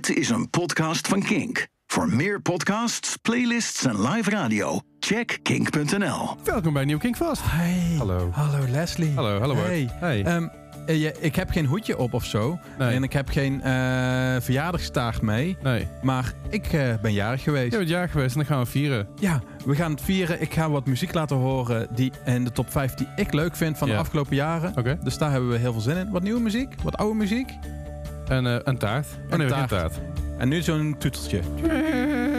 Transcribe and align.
Dit 0.00 0.16
is 0.16 0.28
een 0.28 0.50
podcast 0.50 1.08
van 1.08 1.22
Kink. 1.22 1.66
Voor 1.86 2.08
meer 2.08 2.40
podcasts, 2.40 3.16
playlists 3.16 3.84
en 3.84 4.02
live 4.08 4.30
radio, 4.30 4.80
check 5.00 5.38
kink.nl. 5.42 6.36
Welkom 6.44 6.72
bij 6.72 6.84
Nieuw 6.84 6.98
Kink 6.98 7.16
Vast. 7.16 7.42
Hey. 7.44 7.94
Hallo. 7.98 8.30
Hallo 8.32 8.64
Leslie. 8.70 9.12
Hallo, 9.14 9.38
hallo 9.40 9.54
Bart. 9.54 9.66
Hey. 9.66 9.88
Hey. 9.92 10.24
Ehm, 10.24 10.46
eh, 10.86 11.24
ik 11.24 11.36
heb 11.36 11.50
geen 11.50 11.66
hoedje 11.66 11.98
op 11.98 12.14
of 12.14 12.24
zo. 12.24 12.58
Nee. 12.78 12.94
En 12.94 13.02
ik 13.02 13.12
heb 13.12 13.28
geen 13.28 13.62
eh 13.62 14.36
verjaardagstaart 14.40 15.22
mee. 15.22 15.56
Nee. 15.62 15.88
Maar 16.02 16.32
ik 16.50 16.66
eh, 16.72 16.94
ben 17.02 17.12
jarig 17.12 17.42
geweest. 17.42 17.70
Je 17.72 17.78
bent 17.78 17.88
jaar 17.88 18.08
geweest 18.08 18.30
en 18.34 18.38
dan 18.38 18.46
gaan 18.46 18.60
we 18.64 18.70
vieren. 18.70 19.08
Ja, 19.18 19.40
we 19.64 19.74
gaan 19.74 19.90
het 19.90 20.02
vieren. 20.02 20.40
Ik 20.40 20.54
ga 20.54 20.70
wat 20.70 20.86
muziek 20.86 21.14
laten 21.14 21.36
horen 21.36 21.88
die 21.94 22.12
in 22.24 22.44
de 22.44 22.52
top 22.52 22.70
5 22.70 22.94
die 22.94 23.08
ik 23.16 23.32
leuk 23.32 23.56
vind 23.56 23.78
van 23.78 23.88
Ja. 23.88 23.94
de 23.94 24.00
afgelopen 24.00 24.36
jaren. 24.36 24.72
Oké. 24.76 24.98
Dus 25.02 25.18
daar 25.18 25.30
hebben 25.30 25.50
we 25.50 25.56
heel 25.56 25.72
veel 25.72 25.80
zin 25.82 25.96
in. 25.96 26.10
Wat 26.10 26.22
nieuwe 26.22 26.40
muziek, 26.40 26.74
wat 26.82 26.96
oude 26.96 27.14
muziek. 27.14 27.48
En 28.30 28.46
eh, 28.46 28.56
een 28.64 28.78
taart. 28.78 29.06
Oh 29.30 29.38
nee, 29.38 29.48
taart. 29.48 29.68
taart. 29.68 30.00
En 30.38 30.48
nu 30.48 30.62
zo'n 30.62 30.94
tuteltje. 30.98 31.40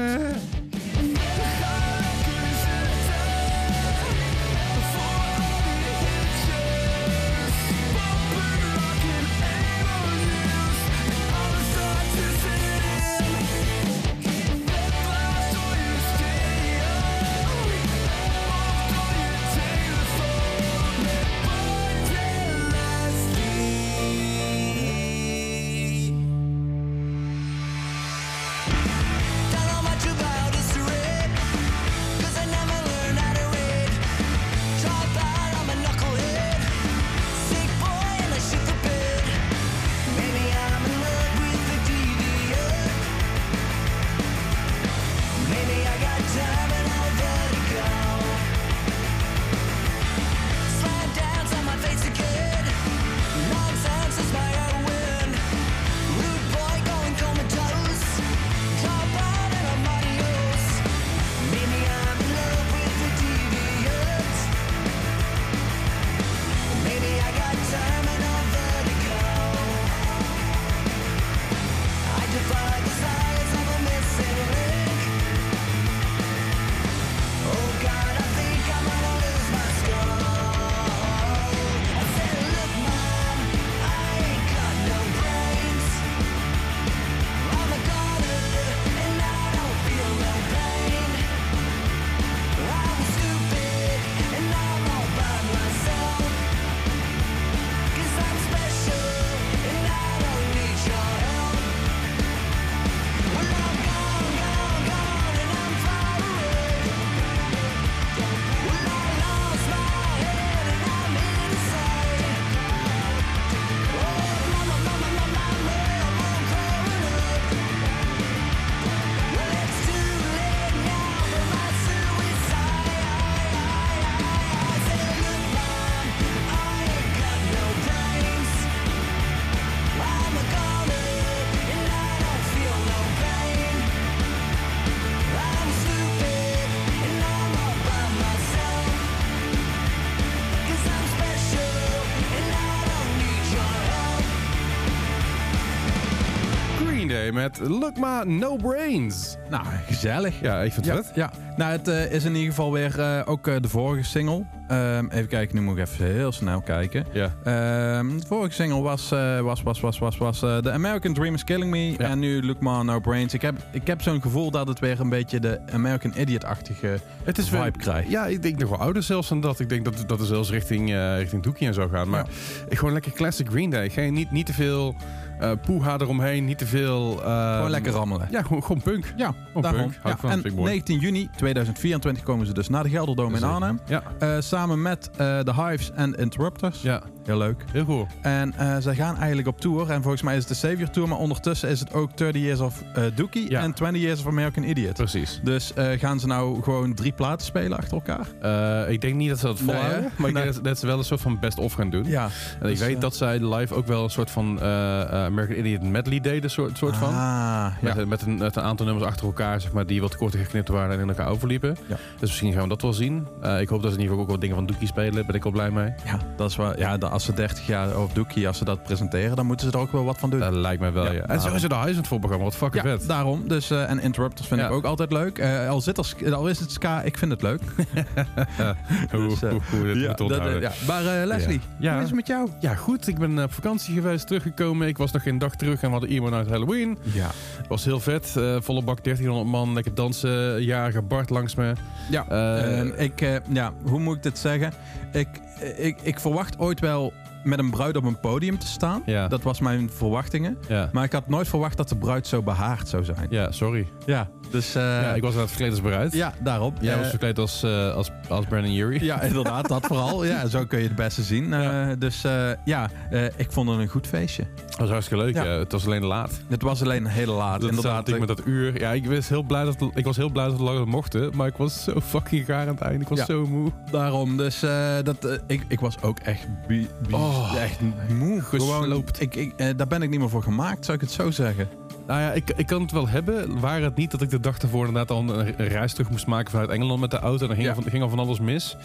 met 147.42 147.60
Look 147.70 147.98
Ma 147.98 148.24
No 148.24 148.56
Brains. 148.56 149.38
Nou, 149.50 149.66
gezellig. 149.88 150.42
Ja, 150.42 150.62
ik 150.62 150.74
vind 150.74 150.86
het 150.86 150.96
Ja, 150.96 151.04
vet. 151.04 151.16
ja. 151.16 151.32
nou 151.58 151.72
het 151.72 151.88
eh, 151.88 152.12
is 152.12 152.24
in 152.24 152.34
ieder 152.36 152.50
geval 152.50 152.72
weer 152.72 153.00
eh, 153.00 153.22
ook 153.26 153.48
eh, 153.48 153.56
de 153.62 153.68
vorige 153.70 154.04
single. 154.04 154.46
Ehm, 154.68 155.06
even 155.10 155.28
kijken, 155.28 155.56
nu 155.56 155.62
moet 155.62 155.78
ik 155.78 155.84
even 155.88 156.06
heel 156.06 156.32
snel 156.32 156.62
kijken. 156.62 157.06
Ja. 157.12 157.34
Ehm, 157.44 158.18
de 158.20 158.26
vorige 158.28 158.54
single 158.54 158.82
was, 158.82 159.10
was, 159.42 159.64
was, 159.64 159.80
was, 159.80 160.00
was, 160.00 160.18
was 160.18 160.40
The 160.40 160.72
American 160.72 161.14
Dream 161.14 161.34
is 161.34 161.44
Killing 161.44 161.72
Me. 161.72 161.92
Ja. 161.92 161.98
En 161.98 162.20
nu 162.20 162.46
Look 162.46 162.60
Ma 162.60 162.84
No 162.84 163.00
Brains. 163.00 163.34
Ik 163.34 163.42
heb, 163.42 163.56
ik 163.72 163.88
heb 163.88 164.02
zo'n 164.02 164.22
gevoel 164.22 164.52
dat 164.52 164.68
het 164.68 164.80
weer 164.80 165.00
een 165.00 165.10
beetje 165.10 165.40
de 165.40 165.60
American 165.72 166.14
Idiot-achtige 166.18 167.00
Het 167.24 167.38
is 167.38 167.50
vibe 167.50 167.62
weer- 167.62 167.72
krijgt. 167.72 168.10
Ja, 168.10 168.26
ik 168.26 168.42
denk 168.42 168.58
nog 168.60 168.70
wel 168.70 168.80
ouder 168.80 169.04
zelfs 169.04 169.30
dan 169.30 169.42
dat. 169.42 169.60
Ik 169.60 169.70
denk 169.70 169.86
dat, 169.86 170.04
dat 170.08 170.20
er 170.20 170.26
zelfs 170.26 170.50
richting, 170.50 170.94
richting 171.18 171.44
Dookie 171.44 171.68
en 171.68 171.74
zo 171.74 171.88
gaan. 171.88 172.10
Maar 172.10 172.26
ik 172.70 172.78
gewoon 172.78 172.94
lekker 172.94 173.12
classic 173.12 173.48
Green 173.50 173.70
Day. 173.70 173.90
Geen, 173.90 174.14
niet, 174.14 174.32
niet 174.32 174.46
te 174.46 174.54
veel 174.54 174.96
eh 175.42 175.52
poeha 175.66 175.94
eromheen. 176.00 176.46
Niet 176.46 176.58
te 176.58 176.66
veel... 176.66 177.24
ehm, 177.24 177.56
Gewoon 177.56 177.70
lekker 177.70 177.92
rammelen. 177.92 178.28
Ja, 178.32 178.42
gewoon, 178.42 178.64
gewoon 178.64 178.82
punk. 178.82 179.14
Ja, 179.16 179.34
Gewoon 179.48 179.62
daarom. 179.62 179.82
punk. 179.82 179.94
Ja, 180.04 180.18
van, 180.18 180.30
en 180.30 180.36
vind 180.42 180.46
ik 180.46 180.54
mooi. 180.60 180.70
19 180.72 181.00
juni 181.00 181.30
2024 181.36 182.24
komen 182.24 182.46
ze 182.46 182.54
dus 182.54 182.70
naar 182.70 182.84
de 182.84 182.90
Gelderdoom 182.90 183.36
in. 183.36 183.44
Arnhem. 183.44 183.80
Ja, 183.86 184.04
Eh, 184.20 184.36
samen 184.40 184.82
met 184.82 185.10
eh 185.18 185.40
The 185.40 185.54
Hives 185.64 185.92
en 185.96 186.16
Interrupters. 186.16 186.82
ja, 186.82 187.02
Heel 187.26 187.38
leuk. 187.38 187.64
heel 187.72 187.86
goed. 187.86 188.06
En 188.22 188.54
eh 188.58 188.76
zij 188.80 188.96
gaan 188.96 189.18
eigenlijk 189.18 189.48
op 189.48 189.60
tour. 189.62 189.90
En 189.90 190.02
volgens 190.02 190.22
mij 190.22 190.34
is 190.36 190.40
het 190.40 190.48
de 190.48 190.68
Savior 190.68 190.90
Tour. 190.90 191.08
Maar 191.08 191.18
ondertussen 191.18 191.70
is 191.70 191.80
het 191.80 191.94
ook 191.94 192.18
30 192.18 192.42
Years 192.42 192.60
of 192.60 192.84
eh 192.94 193.04
Dookie 193.16 193.50
Ja. 193.50 193.62
en 193.62 193.74
20 193.74 194.02
Years 194.02 194.20
of 194.20 194.28
American 194.28 194.64
Idiot. 194.64 194.94
Precies. 194.94 195.40
Dus 195.44 195.74
eh, 195.74 196.00
gaan 196.00 196.20
ze 196.20 196.28
nou 196.28 196.64
gewoon 196.64 196.94
drie 196.94 197.12
platen 197.12 197.46
spelen 197.46 197.78
achter 197.78 197.94
elkaar? 197.94 198.90
Ik 198.90 199.02
denk 199.02 199.16
niet 199.16 199.30
dat 199.30 199.40
ze 199.40 199.46
dat 199.46 199.56
Nee, 199.62 199.66
volhouden. 199.66 200.02
hè? 200.04 200.08
maar 200.18 200.28
ik 200.30 200.34
Nee. 200.36 200.44
denk 200.44 200.56
dat, 200.56 200.64
dat 200.64 200.80
ze 200.80 200.86
wel 200.86 200.98
een 200.98 201.04
soort 201.04 201.22
van 201.22 201.40
best-of 201.40 201.74
gaan 201.74 201.90
doen. 201.90 202.04
Ja. 202.06 202.24
En 202.24 202.30
ik 202.62 202.68
Dus, 202.68 202.80
weet 202.80 203.02
dat 203.02 203.16
zij 203.16 203.40
live 203.56 203.74
ook 203.76 203.88
wel 203.88 204.04
een 204.04 204.10
soort 204.10 204.32
van 204.32 204.62
American 204.62 205.58
Idiot 205.58 205.84
medley 205.84 206.20
deden, 206.20 206.50
soort, 206.52 206.78
soort 206.78 206.98
van. 206.98 207.14
Ah, 207.14 207.66
Met, 207.82 207.96
ja. 207.96 208.06
met, 208.06 208.22
een, 208.22 208.38
met 208.38 208.56
een 208.56 208.64
aantal 208.64 208.86
nummers 208.86 209.08
achter 209.08 209.26
elkaar, 209.26 209.62
zeg 209.62 209.72
maar, 209.72 209.86
die 209.86 210.02
wat 210.02 210.16
korter 210.18 210.40
geknipt 210.40 210.68
waren 210.70 210.96
en 210.96 211.00
in 211.02 211.10
elkaar 211.10 211.28
overliepen. 211.28 211.78
Ja. 211.88 211.96
Dus 212.20 212.30
misschien 212.30 212.54
gaan 212.54 212.64
we 212.64 212.70
dat 212.70 212.82
wel 212.82 212.94
zien. 212.94 213.28
Ik 213.60 213.70
hoop 213.70 213.82
dat 213.82 213.92
ze 213.92 213.98
in 213.98 214.02
ieder 214.04 214.04
geval 214.08 214.20
ook 214.22 214.30
wat 214.30 214.42
dingen 214.42 214.56
van 214.56 214.66
Dookie 214.66 214.88
spelen. 214.88 215.14
Daar 215.14 215.26
ben 215.26 215.36
ik 215.36 215.44
wel 215.44 215.52
blij 215.52 215.72
mee. 215.72 215.94
ja, 216.06 216.20
dat 216.36 216.50
is 216.50 216.56
wel. 216.56 216.80
Ja, 216.80 216.98
als 217.12 217.24
ze 217.26 217.34
30 217.34 217.68
jaar 217.68 217.98
of 217.98 218.14
Dookie, 218.14 218.48
als 218.48 218.58
ze 218.58 218.66
dat 218.66 218.84
presenteren, 218.84 219.36
dan 219.36 219.46
moeten 219.46 219.68
ze 219.68 219.74
er 219.74 219.80
ook 219.80 219.92
wel 219.92 220.04
wat 220.04 220.18
van 220.18 220.30
doen. 220.30 220.40
Dat 220.40 220.54
lijkt 220.54 220.80
mij 220.82 220.92
wel, 220.94 221.06
ja. 221.06 221.12
Ja, 221.12 221.26
En 221.28 221.42
zo 221.42 221.54
is 221.54 221.62
het 221.62 221.72
de 221.72 221.78
Huizend 221.78 222.08
voorprogramma. 222.08 222.46
Wat 222.46 222.56
fucking 222.56 222.84
ja, 222.84 222.98
vet. 222.98 223.08
daarom. 223.08 223.48
Dus, 223.48 223.72
eh, 223.72 223.90
en 223.90 224.00
Interrupters 224.00 224.48
vind 224.48 224.60
Ja. 224.60 224.66
ik 224.68 224.74
ook 224.74 224.84
altijd 224.86 225.12
leuk. 225.12 225.38
Eh, 225.38 225.70
al, 225.70 225.82
zit 225.82 225.98
er, 225.98 226.34
al 226.34 226.48
is 226.48 226.60
het 226.60 226.72
ska, 226.72 227.02
ik 227.02 227.18
vind 227.18 227.32
het 227.32 227.42
leuk. 227.42 227.62
hoe, 229.12 229.28
Dus, 229.28 229.42
eh, 229.44 229.50
hoe, 229.70 229.88
ja, 230.00 230.08
moet 230.08 230.18
dat, 230.18 230.20
eh, 230.20 230.26
onthouden. 230.26 230.62
ja. 230.62 230.72
Maar 230.88 231.06
eh, 231.22 231.26
Leslie, 231.28 231.60
Ja. 231.80 231.92
hoe 231.94 232.02
is 232.02 232.08
het 232.08 232.16
met 232.16 232.28
jou? 232.28 232.50
Ja, 232.60 232.76
goed. 232.76 233.08
Ik 233.08 233.18
ben 233.18 233.38
eh, 233.38 233.44
op 233.44 233.54
vakantie 233.54 233.94
geweest, 233.94 234.28
teruggekomen. 234.28 234.88
Ik 234.88 234.98
was 234.98 235.12
nog 235.12 235.24
geen 235.24 235.38
dag 235.38 235.56
terug 235.56 235.82
en 235.82 235.86
we 235.86 235.92
hadden 235.92 236.10
iemand 236.12 236.34
uit 236.34 236.50
Halloween. 236.50 236.98
Ja. 237.02 237.28
Was 237.68 237.86
heel 237.86 238.00
vet. 238.00 238.34
Eh, 238.38 238.56
volle 238.60 238.82
bak 238.84 239.04
1300 239.04 239.50
man. 239.52 239.74
Lekker 239.74 239.94
dansen. 239.94 240.64
Jarige 240.64 241.02
Bart 241.02 241.30
langs 241.30 241.56
me. 241.56 241.74
Ja, 242.10 242.26
Eh, 242.30 243.00
ik, 243.04 243.22
eh, 243.22 243.36
ja, 243.50 243.72
hoe 243.84 244.00
moet 244.00 244.16
ik 244.16 244.24
dit 244.24 244.38
zeggen? 244.38 244.74
Ik, 245.12 245.28
ik, 245.62 246.02
ik 246.02 246.20
verwacht 246.20 246.60
ooit 246.60 246.80
wel 246.80 247.14
met 247.44 247.60
een 247.60 247.70
bruid 247.70 247.96
op 247.98 248.04
een 248.04 248.20
podium 248.20 248.60
te 248.60 248.68
staan. 248.68 249.02
Ja. 249.06 249.28
Dat 249.28 249.44
was 249.44 249.60
mijn 249.60 249.90
verwachtingen. 249.94 250.58
Ja, 250.68 250.90
Maar 250.94 251.04
ik 251.04 251.12
had 251.12 251.28
nooit 251.28 251.48
verwacht 251.48 251.78
dat 251.78 251.90
de 251.90 251.96
bruid 251.96 252.28
zo 252.28 252.42
behaard 252.42 252.88
zou 252.88 253.04
zijn. 253.04 253.28
ja 253.30 253.52
sorry. 253.52 253.88
Ja, 254.06 254.30
dus 254.52 254.76
eh, 254.76 254.82
ja, 254.84 255.14
ik 255.14 255.22
was 255.22 255.32
inderdaad 255.32 255.48
verkleed 255.50 255.72
als 255.72 255.82
bruid. 255.82 256.14
ja, 256.14 256.34
daarop. 256.44 256.78
Jij 256.82 256.94
Eh, 256.94 257.00
was 257.00 257.10
verkleed 257.10 257.40
als, 257.40 257.64
eh, 257.64 257.94
als, 257.96 258.10
als 258.30 258.46
Brandon 258.46 258.72
Urie. 258.74 259.04
Ja, 259.04 259.22
inderdaad, 259.22 259.68
dat 259.68 259.86
vooral. 259.86 260.26
Ja, 260.26 260.48
zo 260.48 260.66
kun 260.66 260.80
je 260.80 260.88
het 260.88 260.96
beste 260.96 261.24
zien. 261.24 261.54
Eh. 261.54 261.90
Dus 262.00 262.24
eh, 262.24 262.50
ja, 262.66 262.90
eh, 263.10 263.26
ik 263.26 263.52
vond 263.52 263.70
het 263.70 263.80
een 263.80 263.88
goed 263.88 264.08
feestje. 264.08 264.44
Dat 264.70 264.80
was 264.80 264.90
hartstikke 264.90 265.24
leuk. 265.24 265.34
Ja. 265.36 265.44
Ja. 265.44 265.50
Het 265.58 265.72
was 265.72 265.86
alleen 265.86 266.06
laat. 266.06 266.42
Het 266.50 266.62
was 266.62 266.82
alleen 266.82 267.06
hele 267.08 267.32
laat, 267.32 267.62
Dat 267.62 267.70
inderdaad. 267.70 268.08
inderdaad. 268.08 268.28
met 268.28 268.38
dat 268.38 268.46
uur. 268.48 268.80
Ja, 268.80 268.92
ik 268.92 269.06
was 269.06 269.30
heel 269.30 269.44
blij 269.44 269.64
dat, 269.64 269.76
ik 269.94 270.06
was 270.06 270.18
heel 270.18 270.30
blij 270.30 270.46
dat 270.46 270.58
we 270.58 270.64
langer 270.64 270.88
mochten. 270.88 271.32
Maar 271.36 271.48
ik 271.48 271.56
was 271.58 271.84
zo 271.84 272.00
fucking 272.02 272.46
gaar 272.46 272.62
aan 272.68 272.74
het 272.74 272.82
einde. 272.82 273.02
Ik 273.02 273.08
was 273.10 273.20
Ja. 273.20 273.26
zo 273.26 273.46
moe. 273.48 273.72
Daarom, 273.92 274.38
dus 274.38 274.64
eh, 274.64 274.96
dat, 275.04 275.26
eh, 275.26 275.38
ik, 275.48 275.64
ik 275.68 275.80
was 275.80 276.02
ook 276.02 276.20
echt, 276.20 276.48
bi- 276.68 276.88
bi- 277.08 277.10
Oh, 277.32 277.56
echt 277.62 277.80
moe. 278.14 278.42
Gewoon, 278.42 278.82
gesloopt. 278.82 279.22
ik, 279.22 279.36
ik, 279.36 279.54
eh, 279.58 279.68
daar 279.76 279.88
ben 279.88 280.02
ik 280.02 280.10
niet 280.10 280.20
meer 280.20 280.30
voor 280.30 280.44
gemaakt, 280.44 280.86
zou 280.86 280.98
ik 280.98 281.04
het 281.04 281.12
zo 281.12 281.32
zeggen. 281.32 281.70
Nou 282.08 282.22
ja, 282.22 282.32
ik, 282.32 282.50
ik 282.56 282.66
kan 282.68 282.82
het 282.82 282.92
wel 282.92 283.08
hebben. 283.08 283.60
Waar 283.60 283.82
het 283.82 283.96
niet 283.96 284.12
dat 284.12 284.22
ik 284.22 284.30
de 284.30 284.40
dag 284.40 284.58
ervoor 284.58 284.86
inderdaad 284.88 285.12
al 285.18 285.30
een, 285.40 285.56
reis 285.58 285.94
terug 285.94 286.10
moest 286.10 286.28
maken 286.28 286.52
vanuit 286.52 286.70
Engeland 286.70 287.00
met 287.00 287.12
de 287.12 287.20
auto. 287.20 287.42
En 287.42 287.48
dan 287.48 287.56
ging, 287.56 287.68
Ja. 287.68 287.76
er 287.76 287.82
van, 287.82 287.92
ging 287.92 288.04
al 288.04 288.10
van 288.10 288.20
alles 288.20 288.40
mis. 288.40 288.78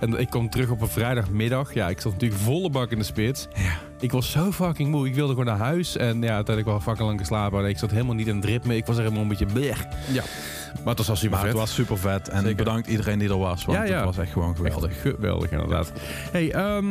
En 0.00 0.18
ik 0.20 0.30
kwam 0.30 0.50
terug 0.50 0.70
op 0.70 0.80
een 0.80 0.88
vrijdagmiddag. 0.88 1.74
Ja, 1.74 1.88
ik 1.88 2.00
zat 2.00 2.12
natuurlijk 2.12 2.40
volle 2.40 2.70
bak 2.70 2.90
in 2.90 2.98
de 2.98 3.04
spits. 3.04 3.48
Ja. 3.54 3.70
Ik 4.00 4.12
was 4.12 4.30
zo 4.30 4.52
fucking 4.52 4.90
moe. 4.90 5.06
Ik 5.06 5.14
wilde 5.14 5.30
gewoon 5.30 5.46
naar 5.46 5.58
huis. 5.58 5.96
En 5.96 6.06
ja, 6.22 6.34
uiteindelijk 6.34 6.66
wel 6.66 6.80
fucking 6.80 7.06
lang 7.08 7.18
geslapen. 7.18 7.62
En 7.62 7.68
ik 7.68 7.78
zat 7.78 7.90
helemaal 7.90 8.14
niet 8.14 8.26
in 8.26 8.36
het 8.36 8.44
ritme. 8.44 8.76
Ik 8.76 8.86
was 8.86 8.96
er 8.96 9.02
helemaal 9.02 9.22
een 9.22 9.28
beetje 9.28 9.46
blech. 9.46 9.86
Ja. 10.12 10.22
Maar 10.74 10.88
het 10.88 10.96
was 10.98 11.06
wel 11.06 11.16
super 11.16 11.30
Maar 11.30 11.40
vet. 11.40 11.48
het 11.48 11.60
was 11.60 11.74
super 11.74 11.98
vet. 11.98 12.28
En 12.28 12.40
Zeker. 12.40 12.56
bedankt 12.56 12.88
iedereen 12.88 13.18
die 13.18 13.28
er 13.28 13.38
was, 13.38 13.64
want 13.64 13.78
Ja, 13.78 13.84
ja. 13.84 13.96
het 13.96 14.04
was 14.04 14.18
echt 14.18 14.32
gewoon 14.32 14.56
geweldig. 14.56 14.90
Echt 14.90 15.00
geweldig, 15.00 15.50
inderdaad. 15.50 15.92
Hey, 16.32 16.52
ehm 16.52 16.86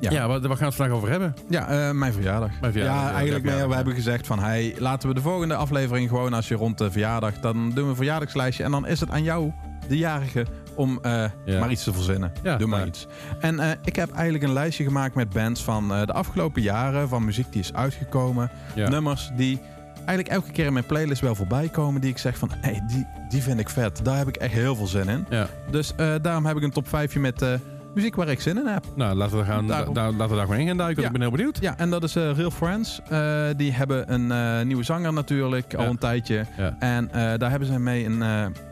Ja. 0.00 0.10
ja, 0.10 0.18
gaan 0.18 0.40
we 0.40 0.64
het 0.64 0.74
vandaag 0.74 0.96
over 0.96 1.10
hebben? 1.10 1.34
Ja, 1.48 1.68
eh, 1.68 1.90
mijn 1.94 2.12
verjaardag. 2.12 2.50
Mijn 2.60 2.72
verjaardag, 2.72 3.02
ja, 3.04 3.12
eigenlijk 3.12 3.44
ja, 3.44 3.50
meer. 3.50 3.60
ja. 3.60 3.68
We 3.68 3.74
hebben 3.74 3.94
gezegd 3.94 4.26
van, 4.26 4.38
hey, 4.38 4.74
laten 4.78 5.08
we 5.08 5.14
de 5.14 5.20
volgende 5.20 5.54
aflevering 5.54 6.08
gewoon 6.08 6.32
als 6.32 6.48
je 6.48 6.54
rond 6.54 6.78
de 6.78 6.90
verjaardag, 6.90 7.40
dan 7.40 7.70
doen 7.74 7.84
we 7.84 7.90
een 7.90 7.96
verjaardagslijstje 7.96 8.64
en 8.64 8.70
dan 8.70 8.86
is 8.86 9.00
het 9.00 9.10
aan 9.10 9.22
jou, 9.22 9.52
de 9.88 9.98
jarige, 9.98 10.46
om 10.74 10.98
eh, 11.02 11.24
Ja. 11.44 11.60
maar 11.60 11.70
iets 11.70 11.84
te 11.84 11.92
verzinnen. 11.92 12.32
Doe 12.58 12.66
maar 12.68 12.86
iets. 12.86 13.06
En 13.40 13.60
eh, 13.60 13.70
ik 13.84 13.96
heb 13.96 14.12
eigenlijk 14.12 14.44
een 14.44 14.52
lijstje 14.52 14.84
gemaakt 14.84 15.14
met 15.14 15.30
bands 15.30 15.62
van 15.64 15.92
eh, 15.94 16.06
de 16.06 16.12
afgelopen 16.12 16.62
jaren, 16.62 17.08
van 17.08 17.24
muziek 17.24 17.52
die 17.52 17.60
is 17.60 17.74
uitgekomen, 17.74 18.50
nummers 18.74 19.30
die 19.36 19.60
eigenlijk 20.06 20.28
elke 20.28 20.52
keer 20.52 20.66
in 20.66 20.72
mijn 20.72 20.86
playlist 20.86 21.20
wel 21.20 21.34
voorbij 21.34 21.68
komen, 21.68 22.00
die 22.00 22.10
ik 22.10 22.18
zeg 22.18 22.38
van, 22.38 22.50
hey, 22.60 22.82
die, 22.86 23.06
die 23.28 23.42
vind 23.42 23.60
ik 23.60 23.68
vet. 23.68 24.04
Daar 24.04 24.16
heb 24.16 24.28
ik 24.28 24.36
echt 24.36 24.52
heel 24.52 24.76
veel 24.76 24.86
zin 24.86 25.08
in. 25.08 25.26
Ja. 25.30 25.46
Dus 25.70 25.92
eh, 25.96 26.14
daarom 26.22 26.46
heb 26.46 26.56
ik 26.56 26.62
een 26.62 26.70
top 26.70 26.88
5 26.88 27.16
met 27.16 27.42
eh, 27.42 27.52
muziek 27.96 28.14
waar 28.16 28.28
ik 28.28 28.40
zin 28.40 28.58
in 28.58 28.66
heb. 28.66 28.84
Nou, 28.94 29.14
laten 29.16 29.38
we, 29.38 29.44
gaan, 29.44 29.66
Daarom. 29.66 29.94
da- 29.94 30.10
laten 30.10 30.28
we 30.28 30.34
daar 30.36 30.44
gewoon 30.44 30.60
in 30.60 30.66
gaan 30.66 30.76
duiken. 30.76 31.00
Ja. 31.02 31.06
Ik 31.06 31.12
ben 31.12 31.22
heel 31.22 31.30
benieuwd. 31.30 31.58
Ja, 31.60 31.78
en 31.78 31.90
dat 31.90 32.02
is 32.02 32.16
eh, 32.16 32.30
Real 32.36 32.50
Friends. 32.50 33.00
Eh, 33.08 33.44
die 33.56 33.72
hebben 33.72 34.12
een 34.12 34.32
eh, 34.32 34.66
nieuwe 34.66 34.82
zanger 34.82 35.12
natuurlijk, 35.12 35.74
al 35.74 35.82
Ja. 35.84 35.88
een 35.90 35.98
tijdje. 35.98 36.44
Ja. 36.56 36.76
En 36.78 37.08
daar 37.38 37.50
hebben 37.50 37.68
ze 37.68 37.78
mee 37.80 38.04
een, 38.04 38.20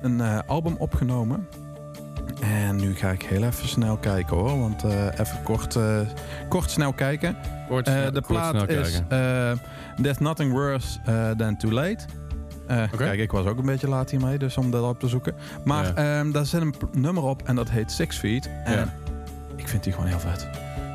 een 0.03 0.47
album 0.47 0.75
opgenomen. 0.79 1.47
En 2.41 2.76
nu 2.76 2.94
ga 2.94 3.11
ik 3.11 3.23
heel 3.23 3.43
even 3.43 3.69
snel 3.69 3.97
kijken 3.97 4.37
hoor, 4.37 4.59
want 4.59 4.85
even 5.19 5.43
kort, 5.44 5.79
kort 6.49 6.70
snel 6.70 6.93
kijken. 6.93 7.37
Kort, 7.69 7.85
de 7.85 8.11
kort 8.12 8.27
plaat 8.27 8.69
is 8.69 9.00
There's 10.03 10.19
Nothing 10.19 10.53
Worse 10.53 10.99
Than 11.37 11.56
Too 11.56 11.70
Late. 11.73 12.05
Kijk, 12.97 13.20
ik 13.20 13.31
was 13.32 13.47
ook 13.47 13.59
een 13.59 13.65
beetje 13.67 13.88
laat 13.88 14.11
hiermee, 14.11 14.38
dus 14.38 14.56
om 14.56 14.70
dat 14.70 14.82
op 14.82 15.00
te 15.00 15.09
zoeken. 15.09 15.35
Maar 15.65 15.85
Ja. 15.85 16.19
ehm, 16.19 16.31
daar 16.32 16.47
zit 16.47 16.61
een 16.61 16.75
nummer 16.93 17.23
op 17.23 17.43
en 17.43 17.55
dat 17.55 17.70
heet 17.70 17.91
Six 17.93 18.17
Feet. 18.19 18.50
En 18.65 18.73
Ja. 18.79 18.88
Ik 19.56 19.69
vind 19.69 19.83
die 19.85 19.93
gewoon 19.93 20.09
heel 20.09 20.19
vet. 20.21 20.49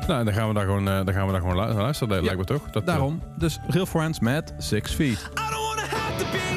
Nou, 0.06 0.24
dan 0.24 0.34
gaan 0.34 0.48
we 0.48 0.54
daar 0.54 0.64
gewoon, 0.64 0.88
eh, 0.88 1.04
dan 1.04 1.14
gaan 1.14 1.26
we 1.26 1.32
daar 1.32 1.40
gewoon 1.40 1.56
lu- 1.68 1.72
luisteren. 1.74 2.08
Dat 2.08 2.18
Ja. 2.18 2.24
lijkt 2.24 2.38
me 2.38 2.44
toch? 2.58 2.70
Dat, 2.70 2.82
eh, 2.82 2.88
Daarom, 2.88 3.22
dus 3.38 3.58
Real 3.68 3.86
Friends 3.86 4.20
met 4.20 4.54
Six 4.58 4.94
Feet. 4.94 5.10
I 5.18 5.50
don't 5.50 5.66
wanna 5.66 5.82
have 5.82 6.24
to 6.24 6.30
be 6.30 6.49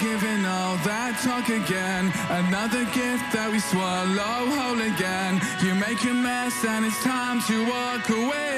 giving 0.00 0.44
all 0.44 0.76
that 0.84 1.18
talk 1.22 1.48
again. 1.48 2.12
Another 2.30 2.84
gift 2.92 3.32
that 3.32 3.50
we 3.50 3.58
swallow 3.60 4.46
whole 4.56 4.80
again. 4.80 5.40
You 5.62 5.74
make 5.74 6.02
a 6.04 6.14
mess 6.14 6.64
and 6.64 6.84
it's 6.84 7.02
time 7.02 7.40
to 7.42 7.66
walk 7.68 8.08
away. 8.08 8.51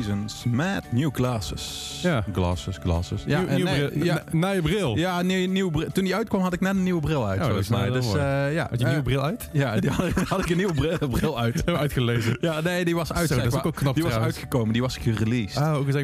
Tonight. 0.00 0.04
100 0.06 0.06
Reasons 0.06 0.44
met 0.50 0.92
New 0.92 1.10
Glasses. 1.14 1.98
Ja. 2.02 2.24
Glasses, 2.32 2.76
glasses. 2.82 3.22
Ja, 3.26 3.38
Nieuw- 3.40 3.48
en 3.48 3.56
nieuw 3.56 3.64
nee, 3.64 3.88
bril- 3.88 4.04
ja, 4.04 4.14
na- 4.14 4.38
na 4.38 4.50
je 4.50 4.62
bril. 4.62 4.96
ja 4.96 5.22
nieuw, 5.22 5.48
nieuw 5.48 5.70
bril. 5.70 5.88
toen 5.92 6.04
die 6.04 6.14
uitkwam 6.14 6.40
had 6.42 6.52
ik 6.52 6.60
net 6.60 6.74
een 6.74 6.82
nieuwe 6.82 7.00
bril 7.00 7.26
uit. 7.26 7.38
Oh, 7.40 7.44
volgens 7.46 7.68
mij. 7.68 7.90
Dus 7.90 8.06
eh, 8.14 8.54
ja. 8.54 8.66
Had 8.70 8.78
je 8.78 8.78
een 8.78 8.80
Eh, 8.80 8.86
nieuwe 8.86 9.02
bril 9.02 9.22
uit? 9.22 9.48
Ja, 9.52 9.80
die 9.80 9.90
had, 9.90 10.10
had 10.28 10.38
ik 10.40 10.50
een 10.50 10.56
nieuwe 10.56 10.74
bril, 10.74 11.08
bril 11.08 11.38
uit. 11.40 11.66
Uitgelezen. 11.84 12.36
Ja, 12.40 12.60
nee, 12.60 12.84
die 12.84 12.94
was 12.94 13.12
uit. 13.12 13.28
Zo, 13.28 13.34
zeg 13.34 13.44
dat 13.44 13.52
is 13.54 13.62
ook 13.62 13.74
knap 13.74 13.94
Die 13.94 14.04
was 14.04 14.12
uitgekomen, 14.12 14.72
die 14.72 14.82
was 14.82 14.96
gereleased. 14.96 15.56
Ah, 15.62 15.74
ook 15.74 15.86
eens 15.86 15.96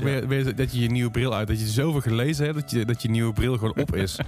Ja. 0.46 0.52
dat 0.52 0.72
je 0.72 0.80
je 0.80 0.90
nieuwe 0.90 1.10
bril 1.10 1.34
uit, 1.34 1.48
dat 1.48 1.60
je 1.60 1.66
zoveel 1.66 2.00
gelezen 2.00 2.44
hebt, 2.44 2.60
dat 2.60 2.70
je, 2.70 2.84
dat 2.84 3.02
je 3.02 3.10
nieuwe 3.10 3.32
bril 3.32 3.52
gewoon 3.58 3.76
op 3.76 3.96
is. 3.96 4.16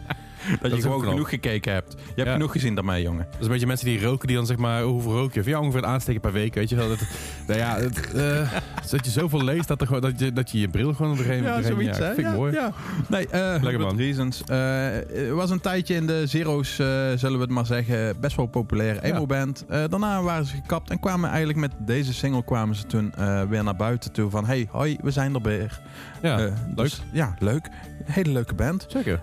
dat 0.62 0.74
je 0.74 0.80
gewoon 0.82 1.02
genoeg 1.04 1.28
gekeken 1.28 1.72
hebt. 1.72 1.92
Je 1.92 1.98
hebt 2.14 2.26
Ja. 2.28 2.32
genoeg 2.32 2.52
gezien 2.52 2.74
daarmee, 2.74 3.02
jongen. 3.02 3.26
Dat 3.30 3.38
is 3.40 3.46
een 3.46 3.52
beetje 3.52 3.66
mensen 3.66 3.86
die 3.86 4.02
roken, 4.02 4.26
die 4.26 4.36
dan 4.36 4.46
zeg 4.46 4.56
maar, 4.56 4.82
hoeveel 4.82 5.12
rook 5.12 5.32
je? 5.32 5.42
Van, 5.42 5.52
ja, 5.52 5.60
ongeveer 5.60 5.82
een 5.82 5.88
aansteken 5.88 6.20
per 6.20 6.32
week, 6.32 6.54
weet 6.54 6.68
je 6.68 6.76
wel. 6.76 6.88
Dat, 6.88 6.98
nou 7.46 7.58
ja, 7.58 7.76
het, 7.78 8.12
eh, 8.14 8.52
dat 8.90 9.04
je 9.04 9.10
zoveel 9.10 9.44
leest, 9.44 9.68
dat, 9.68 9.80
er 9.80 9.86
gewoon, 9.86 10.02
dat, 10.02 10.18
je, 10.18 10.32
dat 10.32 10.50
je 10.50 10.60
je 10.60 10.68
bril 10.68 10.92
gewoon 10.94 11.16
doorheen 11.16 11.42
Ja, 11.42 11.54
doorheen- 11.54 11.72
zoiets, 11.72 11.98
ja, 11.98 12.04
hè? 12.04 12.14
vind 12.14 12.26
ik 12.26 12.32
mooi. 12.34 12.52
Ja. 12.52 12.72
Nee, 13.08 13.26
eh 13.28 13.40
Lekker, 13.40 13.60
100 13.60 13.78
man. 13.84 13.96
Reasons. 13.96 14.42
Er 14.48 15.34
was 15.34 15.50
een 15.50 15.60
tijdje 15.60 15.94
in 15.94 16.06
de 16.06 16.26
Zero's, 16.26 16.74
zullen 16.74 17.32
we 17.32 17.40
het 17.40 17.50
maar 17.50 17.66
zeggen, 17.66 18.20
best 18.20 18.36
wel 18.36 18.46
populair 18.46 18.98
emo-band. 19.02 19.64
Daarna 19.68 20.22
waren 20.22 20.44
ze 20.46 20.54
gekapt 20.54 20.90
en 20.90 21.00
kwamen 21.00 21.28
eigenlijk 21.28 21.58
met 21.58 21.72
deze 21.78 22.14
single 22.14 22.44
kwamen 22.44 22.74
ze 22.76 22.86
toen 22.86 23.12
weer 23.48 23.64
naar 23.64 23.76
buiten 23.76 24.12
toe 24.12 24.30
van... 24.30 24.46
Hey, 24.46 24.68
hoi, 24.70 24.96
we 25.02 25.10
zijn 25.10 25.34
er 25.34 25.42
weer. 25.42 25.80
Ja, 26.22 26.36
leuk. 26.36 26.52
dus, 26.74 27.02
ja, 27.12 27.34
leuk. 27.38 27.68
Hele 28.04 28.30
leuke 28.32 28.54
band. 28.54 28.86
Zeker. 28.88 29.20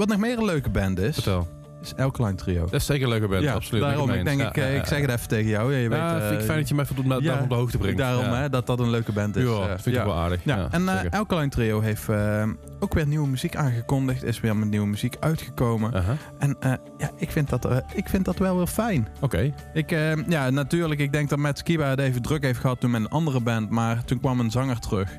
Wat 0.00 0.08
nog 0.08 0.18
meer 0.18 0.38
een 0.38 0.44
leuke 0.44 0.70
band 0.70 0.98
is, 0.98 1.14
Vertel. 1.14 1.48
Is 1.82 1.96
Alkaline 1.96 2.36
Trio. 2.36 2.60
Dat 2.64 2.72
is 2.72 2.86
zeker 2.86 3.02
een 3.04 3.08
leuke 3.08 3.28
band, 3.28 3.42
ja, 3.42 3.52
absoluut. 3.52 3.82
daarom, 3.82 4.10
ik 4.10 4.24
denk, 4.24 4.40
ik, 4.40 4.56
eh, 4.56 4.62
Ja, 4.62 4.68
ik 4.78 4.82
ja, 4.82 4.88
zeg 4.88 5.00
het 5.00 5.10
even 5.10 5.28
tegen 5.28 5.48
jou. 5.50 5.72
Ja, 5.72 5.78
je 5.78 5.88
Ja, 5.88 6.12
weet, 6.14 6.22
eh, 6.22 6.28
vind 6.28 6.40
ik 6.40 6.46
fijn 6.46 6.58
dat 6.58 6.68
je 6.68 6.74
me 6.74 6.82
even 6.82 6.98
op, 6.98 7.04
de- 7.08 7.18
ja, 7.22 7.38
op 7.42 7.48
de 7.48 7.54
hoogte 7.54 7.78
brengt. 7.78 7.98
Daarom 7.98 8.24
ja. 8.24 8.34
hè, 8.34 8.48
dat 8.50 8.66
dat 8.66 8.80
een 8.80 8.90
leuke 8.90 9.12
band 9.12 9.36
is. 9.36 9.42
Ja, 9.44 9.50
Eh, 9.50 9.66
vind 9.68 9.86
ik 9.86 9.94
ja. 9.94 10.04
wel 10.04 10.14
aardig. 10.14 10.40
Ja, 10.44 10.56
Ja, 10.56 10.68
en 10.70 10.88
eh 10.88 10.94
zeker. 11.00 11.18
Alkaline 11.18 11.48
Trio 11.48 11.80
heeft 11.80 12.08
eh, 12.08 12.42
ook 12.80 12.94
weer 12.94 13.06
nieuwe 13.06 13.28
muziek 13.28 13.56
aangekondigd. 13.56 14.22
Is 14.24 14.40
weer 14.40 14.56
met 14.56 14.68
nieuwe 14.68 14.86
muziek 14.86 15.16
uitgekomen. 15.20 15.92
En 16.38 16.56
eh, 16.60 16.72
ja, 16.98 17.10
ik 17.16 17.30
vind, 17.30 17.48
dat, 17.48 17.64
eh, 17.64 17.76
ik 17.94 18.08
vind 18.08 18.24
dat 18.24 18.38
wel 18.38 18.56
weer 18.56 18.66
fijn. 18.66 19.08
Oké. 19.20 19.52
Ik, 19.72 19.92
eh, 19.92 20.26
ja, 20.28 20.50
natuurlijk, 20.50 21.00
ik 21.00 21.12
denk 21.12 21.28
dat 21.28 21.38
Matt 21.38 21.58
Skiba 21.58 21.84
het 21.88 21.98
even 22.00 22.22
druk 22.22 22.42
heeft 22.42 22.58
gehad 22.60 22.80
toen 22.80 22.90
met 22.90 23.00
een 23.00 23.08
andere 23.08 23.40
band. 23.40 23.70
Maar 23.70 24.04
toen 24.04 24.20
kwam 24.20 24.40
een 24.40 24.50
zanger 24.50 24.78
terug. 24.78 25.08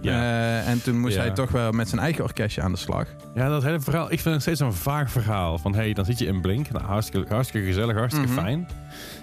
Ja. 0.00 0.12
Eh, 0.12 0.68
en 0.68 0.82
toen 0.82 1.00
moest 1.00 1.14
Ja. 1.14 1.20
hij 1.20 1.30
toch 1.30 1.50
wel 1.50 1.72
met 1.72 1.88
zijn 1.88 2.00
eigen 2.00 2.24
orkestje 2.24 2.62
aan 2.62 2.72
de 2.72 2.78
slag. 2.78 3.06
Ja, 3.34 3.48
dat 3.48 3.62
hele 3.62 3.80
verhaal. 3.80 4.12
Ik 4.12 4.20
vind 4.20 4.34
het 4.34 4.42
steeds 4.42 4.60
een 4.60 4.72
vaag 4.72 5.10
verhaal. 5.10 5.58
Van 5.58 5.74
hey, 5.74 5.94
dan 6.06 6.14
zit 6.14 6.18
je 6.18 6.26
in 6.26 6.40
Blink. 6.40 6.70
Nou, 6.70 6.84
hartstikke, 6.84 7.34
hartstikke 7.34 7.66
gezellig, 7.66 7.96
hartstikke 7.96 8.28
Mhm. 8.30 8.40
fijn. 8.40 8.68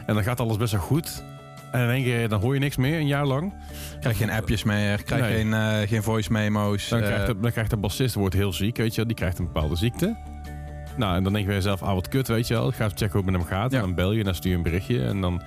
En 0.06 0.14
dan 0.14 0.24
gaat 0.24 0.40
alles 0.40 0.58
best 0.58 0.72
wel 0.72 0.82
goed. 0.82 1.24
En 1.72 1.82
in 1.82 1.90
één 1.90 2.04
keer 2.04 2.30
dan 2.30 2.42
hoor 2.42 2.54
je 2.54 2.60
niks 2.60 2.78
meer, 2.78 3.00
een 3.00 3.08
jaar 3.08 3.26
lang. 3.26 3.54
Krijg 4.00 4.18
geen 4.18 4.30
appjes 4.30 4.64
meer, 4.64 5.04
krijg 5.04 5.22
Nee. 5.22 5.36
geen, 5.36 5.54
eh, 5.54 5.88
geen 5.88 6.04
voice 6.04 6.32
memo's. 6.32 6.90
Dan, 6.90 7.00
eh, 7.00 7.06
krijgt 7.06 7.26
de, 7.28 7.40
dan 7.40 7.52
krijgt 7.52 7.70
de 7.70 7.78
bassist 7.78 8.16
wordt 8.16 8.36
heel 8.36 8.54
ziek, 8.54 8.78
weet 8.78 8.90
je 8.92 8.96
wel. 8.96 9.06
Die 9.08 9.16
krijgt 9.16 9.40
een 9.40 9.46
bepaalde 9.46 9.76
ziekte. 9.76 10.16
Nou, 10.98 11.16
en 11.16 11.24
dan 11.24 11.32
denk 11.34 11.44
je 11.46 11.52
bij 11.52 11.56
jezelf, 11.62 11.82
ah, 11.84 11.94
wat 11.94 12.08
kut, 12.08 12.28
weet 12.28 12.48
je 12.48 12.54
wel. 12.54 12.72
Ga 12.72 12.86
even 12.86 12.98
checken 12.98 13.12
hoe 13.12 13.22
het 13.22 13.32
met 13.32 13.40
hem 13.42 13.50
gaat. 13.50 13.72
Ja. 13.72 13.78
En 13.78 13.84
dan 13.84 13.96
bel 13.96 14.12
je 14.12 14.20
en 14.20 14.26
dan 14.26 14.36
stuur 14.36 14.52
je 14.52 14.58
een 14.58 14.64
berichtje. 14.64 15.04
En 15.06 15.22
dan 15.22 15.42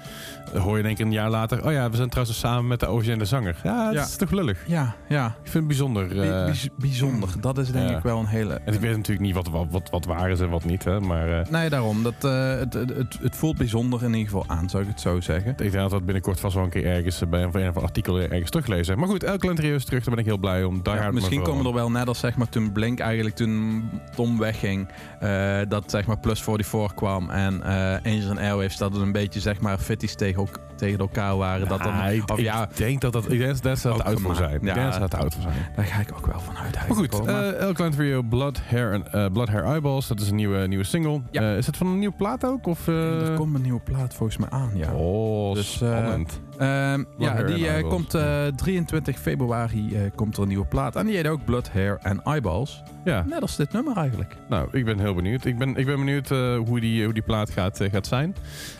hoor 0.59 0.79
je 0.79 0.85
één 0.85 0.95
keer 0.95 1.05
een 1.07 1.13
jaar 1.13 1.31
later... 1.31 1.67
oh 1.67 1.73
ja, 1.73 1.91
we 1.91 1.97
zijn 1.97 2.09
trouwens 2.09 2.39
samen 2.39 2.67
met 2.67 2.81
de 2.81 2.91
originele 2.91 3.25
zanger. 3.25 3.57
Ja, 3.63 3.85
dat 3.85 3.95
Ja. 3.95 4.03
is 4.03 4.17
toch 4.17 4.31
lullig. 4.31 4.59
ja, 4.67 4.95
ja. 5.09 5.27
Ik 5.27 5.33
vind 5.51 5.55
het 5.55 5.67
bijzonder. 5.67 6.07
Bi- 6.09 6.15
eh, 6.21 6.45
bij- 6.45 6.71
bijzonder. 6.77 7.29
Dat 7.41 7.59
is 7.59 7.73
denk 7.73 7.91
ja. 7.91 7.97
ik 7.97 8.03
wel 8.03 8.19
een 8.19 8.27
hele... 8.27 8.55
en 8.55 8.75
ik 8.75 8.81
weet 8.81 8.97
natuurlijk 8.97 9.27
niet 9.27 9.35
wat, 9.35 9.49
wat, 9.49 9.67
wat, 9.71 9.91
wat 9.91 10.05
waar 10.05 10.31
is 10.31 10.41
en 10.41 10.51
wat 10.51 10.65
niet, 10.65 10.85
hè. 10.85 11.01
Maar... 11.01 11.41
eh, 11.41 11.49
Nee, 11.51 11.69
daarom. 11.71 12.03
Dat, 12.03 12.15
eh, 12.25 12.49
het, 12.59 12.75
het, 12.75 12.89
het, 12.97 13.19
het 13.23 13.37
voelt 13.37 13.57
bijzonder 13.57 14.03
in 14.03 14.15
ieder 14.15 14.33
geval 14.33 14.45
aan, 14.49 14.69
zou 14.71 14.83
ik 14.83 14.89
het 14.89 15.01
zo 15.01 15.21
zeggen. 15.21 15.51
Ik 15.51 15.59
denk 15.59 15.73
dat 15.73 15.91
dat 15.91 16.05
binnenkort 16.05 16.41
vast 16.41 16.55
wel 16.55 16.65
een 16.65 16.71
keer 16.71 16.87
ergens 16.87 17.23
bij 17.29 17.43
een, 17.43 17.49
of 17.49 17.77
een 17.77 17.83
artikel 17.83 18.21
ergens 18.21 18.51
teruglezen. 18.51 18.99
Maar 18.99 19.09
goed, 19.09 19.23
elke 19.23 19.55
trio 19.55 19.75
is 19.75 19.85
terug. 19.85 20.05
Daar 20.05 20.15
ben 20.15 20.25
ik 20.25 20.29
heel 20.31 20.39
blij 20.39 20.65
om. 20.65 20.83
Daar 20.83 20.97
Ja, 20.97 21.11
misschien 21.11 21.43
komen 21.43 21.67
er 21.67 21.73
wel 21.75 21.91
net 21.91 22.09
als 22.09 22.19
zeg 22.19 22.37
maar 22.37 22.49
toen 22.49 22.73
Blink 22.73 22.99
eigenlijk 23.01 23.37
toen 23.37 23.85
Tom 24.15 24.39
wegging, 24.39 24.89
eh, 25.21 25.59
dat 25.69 25.91
zeg 25.91 26.07
maar 26.07 26.19
Plus 26.19 26.43
44 26.43 26.95
kwam 26.95 27.31
en 27.31 27.63
eh 27.63 27.73
Angels 28.13 28.29
and 28.29 28.39
Airwaves 28.39 28.77
dat 28.77 28.93
het 28.93 29.03
een 29.03 29.13
beetje 29.13 29.41
zeg 29.41 29.61
maar 29.61 29.79
fitties 29.79 30.15
tegen, 30.15 30.32
elk- 30.37 30.61
tegen 30.83 30.99
elkaar 30.99 31.37
waren. 31.37 31.69
dat 31.69 31.83
dan, 31.83 31.93
Ja, 31.95 32.07
ik, 32.09 32.31
of 32.31 32.39
ik 32.39 32.45
ja, 32.45 32.69
denk 32.75 33.01
dat 33.01 33.12
dat, 33.12 33.33
ik 33.33 33.39
denk 33.39 33.62
dat 33.62 33.79
ze 33.79 33.89
dat 33.89 34.05
oud 34.05 34.21
voor 34.21 34.35
zijn. 34.35 34.55
Ik 34.55 34.65
Ja. 34.65 34.75
denk 34.75 34.85
dat 34.87 34.95
ze 34.95 35.01
dat 35.01 35.15
oud 35.15 35.33
voor 35.35 35.43
zijn. 35.43 35.55
daar 35.77 35.85
ga 35.85 36.01
ik 36.01 36.12
ook 36.17 36.27
wel 36.27 36.41
van 36.41 36.57
uit. 36.57 36.75
Maar 36.89 36.97
goed. 36.97 37.25
Maar- 37.25 37.45
eh 37.55 37.61
elk 37.61 37.75
klein 37.75 37.91
trio 37.91 38.23
Blood 38.23 38.61
Hair, 38.69 38.93
en, 38.93 39.12
eh, 39.12 39.27
Blood 39.33 39.49
Hair 39.49 39.65
Eyeballs. 39.65 40.07
Dat 40.09 40.21
is 40.21 40.29
een 40.29 40.37
nieuwe, 40.37 40.67
nieuwe 40.67 40.85
single. 40.85 41.21
Ja. 41.31 41.41
Eh, 41.43 41.57
is 41.57 41.67
het 41.67 41.77
van 41.77 41.87
een 41.87 41.99
nieuwe 41.99 42.15
plaat 42.15 42.45
ook? 42.47 42.67
Of, 42.67 42.89
eh, 42.89 43.29
er 43.29 43.35
komt 43.35 43.55
een 43.55 43.62
nieuwe 43.62 43.81
plaat 43.81 44.15
volgens 44.15 44.39
mij 44.39 44.49
aan, 44.51 44.71
ja. 44.75 44.93
Oh, 44.93 45.55
Dus, 45.55 45.81
eh, 45.83 45.89
spannend. 45.99 46.41
Ehm, 46.59 47.05
ja, 47.19 47.43
die 47.43 47.69
eh, 47.69 47.89
komt 47.89 48.15
eh, 48.15 48.47
23 48.47 49.19
februari 49.19 49.95
eh, 49.95 50.01
komt 50.15 50.37
er 50.37 50.43
een 50.43 50.49
nieuwe 50.49 50.65
plaat. 50.67 50.97
En 50.97 51.07
die 51.07 51.17
heet 51.17 51.27
ook 51.29 51.45
Blood, 51.45 51.71
Hair 51.73 51.99
and 52.03 52.23
Eyeballs. 52.23 52.83
ja, 53.05 53.25
Net 53.29 53.41
als 53.43 53.57
dit 53.57 53.73
nummer 53.73 53.97
eigenlijk. 53.97 54.37
nou, 54.49 54.69
ik 54.73 54.85
ben 54.85 54.99
heel 54.99 55.15
benieuwd. 55.15 55.45
Ik 55.45 55.59
ben, 55.59 55.77
ik 55.77 55.87
ben 55.87 55.97
benieuwd 55.99 56.31
eh, 56.31 56.57
hoe, 56.59 56.81
die, 56.81 57.05
hoe 57.05 57.12
die 57.12 57.23
plaat 57.23 57.51
gaat, 57.51 57.81
gaat 57.93 58.07
zijn. 58.07 58.35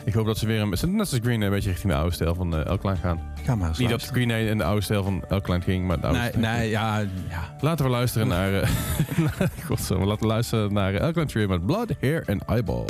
Ik 0.05 0.13
hoop 0.13 0.25
dat 0.25 0.37
ze 0.37 0.45
weer 0.45 0.61
een, 0.61 0.77
ze- 0.77 0.87
net 0.87 0.99
als 0.99 1.19
Green 1.23 1.41
een 1.41 1.49
beetje 1.49 1.69
richting 1.69 1.92
de 1.93 1.99
oude 1.99 2.13
stijl 2.15 2.35
van 2.35 2.55
eh 2.55 2.65
Elkline 2.65 2.95
gaan. 2.95 3.19
Ga 3.43 3.55
maar 3.55 3.67
eens 3.67 3.77
Niet 3.77 3.89
dat. 3.89 4.03
Green 4.03 4.27
Day 4.27 4.47
in 4.47 4.57
de 4.57 4.63
oude 4.63 4.81
stijl 4.81 5.03
van 5.03 5.23
Elkline 5.29 5.61
ging, 5.61 5.87
maar 5.87 5.99
de 5.99 6.07
oude 6.07 6.19
Nee, 6.19 6.29
stijl. 6.29 6.55
nee, 6.55 6.69
ja, 6.69 6.99
ja. 7.29 7.55
Laten 7.59 7.85
we 7.85 7.91
luisteren 7.91 8.27
naar... 8.27 8.53
eh 8.53 8.67
Godsamme, 9.67 10.05
laten 10.05 10.21
we 10.21 10.27
luisteren 10.27 10.73
naar 10.73 10.93
uh, 10.93 10.99
Elkline 10.99 11.25
Trio 11.25 11.47
met 11.47 11.65
Blood, 11.65 11.89
Hair 12.01 12.23
and 12.27 12.45
Eyeball. 12.45 12.85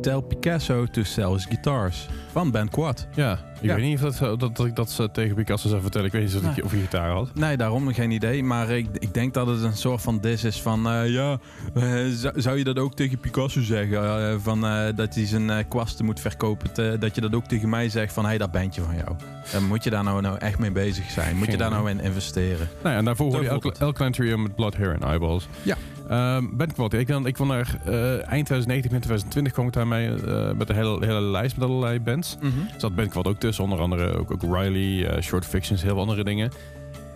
Tell 0.00 0.20
Picasso 0.20 0.86
to 0.86 1.02
sell 1.02 1.32
his 1.32 1.44
guitars? 1.44 2.08
Van 2.32 2.50
Ben 2.50 2.68
Quad. 2.68 3.06
Ja, 3.14 3.32
ik 3.32 3.38
Ja. 3.60 3.74
weet 3.74 3.84
niet 3.84 3.94
of 3.94 4.00
dat, 4.00 4.14
zo- 4.14 4.36
dat, 4.36 4.56
dat 4.56 4.66
ik 4.66 4.76
dat 4.76 4.90
ze 4.90 5.10
tegen 5.10 5.34
Picasso 5.34 5.68
zou 5.68 5.80
vertellen. 5.80 6.06
Ik 6.06 6.12
weet 6.12 6.22
niet 6.22 6.36
of, 6.36 6.42
Nee. 6.42 6.52
ik, 6.56 6.64
of 6.64 6.72
je 6.72 6.78
gitaar 6.78 7.10
had. 7.10 7.34
Nee, 7.34 7.56
daarom 7.56 7.94
geen 7.94 8.10
idee. 8.10 8.42
Maar 8.42 8.70
ik, 8.70 8.86
ik 8.98 9.14
denk 9.14 9.34
dat 9.34 9.46
het 9.46 9.62
een 9.62 9.76
soort 9.76 10.02
van 10.02 10.20
dis 10.20 10.44
is 10.44 10.62
van... 10.62 10.86
eh, 10.88 11.08
ja, 11.08 11.38
eh, 11.74 12.04
zou, 12.12 12.40
zou 12.40 12.58
je 12.58 12.64
dat 12.64 12.78
ook 12.78 12.94
tegen 12.94 13.18
Picasso 13.18 13.60
zeggen? 13.62 14.04
Eh, 14.30 14.34
van, 14.38 14.66
eh, 14.66 14.86
dat 14.94 15.14
hij 15.14 15.26
zijn 15.26 15.50
eh, 15.50 15.64
kwasten 15.68 16.04
moet 16.04 16.20
verkopen. 16.20 16.72
te- 16.72 16.96
dat 17.00 17.14
je 17.14 17.20
dat 17.20 17.34
ook 17.34 17.46
tegen 17.46 17.68
mij 17.68 17.88
zegt 17.88 18.12
van... 18.12 18.22
Hé, 18.22 18.28
hey, 18.28 18.38
dat 18.38 18.50
bandje 18.52 18.80
van 18.82 18.94
jou. 18.96 19.16
En 19.52 19.66
moet 19.66 19.84
je 19.84 19.90
daar 19.90 20.04
nou, 20.04 20.20
nou 20.20 20.38
echt 20.38 20.58
mee 20.58 20.72
bezig 20.72 21.10
zijn? 21.10 21.34
Moet 21.36 21.44
Geen 21.44 21.52
je 21.52 21.58
daar 21.60 21.70
nou 21.70 21.90
in 21.90 22.00
investeren? 22.00 22.68
Nou 22.82 22.92
ja, 22.92 22.96
en 22.96 23.04
daarvoor 23.04 23.26
hoorde 23.26 23.42
je 23.42 23.48
Zo 23.50 23.60
voelt 23.60 23.78
El, 23.78 23.86
El 23.86 23.92
Clan 23.92 24.12
Trio 24.12 24.36
met 24.36 24.54
Blood, 24.54 24.76
Hair 24.76 24.92
and 24.94 25.02
Eyeballs. 25.02 25.48
Ja. 25.62 25.76
Ehm 26.10 26.44
ben 26.56 26.68
ik, 27.00 27.06
dan, 27.06 27.26
ik 27.26 27.34
kwam 27.34 27.48
daar 27.48 27.78
eh, 27.84 28.12
eind 28.12 28.46
2019, 28.46 28.82
begin 28.82 29.00
2020 29.00 29.52
kwam 29.52 29.66
ik 29.66 29.72
daarmee 29.72 30.08
eh, 30.14 30.52
met 30.52 30.68
een 30.68 30.74
hele, 30.74 31.06
hele 31.06 31.20
lijst 31.20 31.56
met 31.56 31.68
allerlei 31.68 32.00
bands. 32.00 32.36
Er 32.74 32.80
zat 32.80 32.94
Ben 32.94 33.08
Quad 33.08 33.26
ook 33.26 33.38
tussen, 33.38 33.64
onder 33.64 33.78
andere 33.80 34.18
ook, 34.18 34.30
ook 34.30 34.42
Riley, 34.42 35.06
eh, 35.08 35.22
Short 35.22 35.46
Fictions, 35.46 35.82
heel 35.82 35.90
veel 35.90 36.00
andere 36.00 36.24
dingen. 36.24 36.50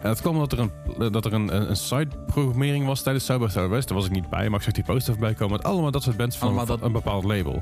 En 0.03 0.09
het 0.09 0.21
kwam 0.21 0.35
omdat 0.35 0.53
er 0.53 0.59
een, 0.59 1.13
dat 1.13 1.25
er 1.25 1.33
een, 1.33 1.71
een, 1.71 1.77
side-programmering 1.77 2.87
was 2.87 3.03
tijdens 3.03 3.27
by 3.27 3.47
Southwest. 3.49 3.89
Daar 3.89 3.97
was 3.97 4.07
ik 4.07 4.13
niet 4.13 4.31
bij, 4.31 4.49
maar 4.49 4.59
ik 4.59 4.65
zag 4.65 4.75
die 4.75 4.85
poster 4.85 5.13
voorbij 5.13 5.35
komen 5.35 5.57
met 5.57 5.65
allemaal 5.67 5.91
dat 5.91 6.03
soort 6.03 6.17
bands 6.17 6.37
van, 6.37 6.49
Allemaal 6.49 6.67
van 6.67 6.77
dat- 6.77 6.87
een 6.87 6.93
bepaald 6.93 7.25
label. 7.25 7.55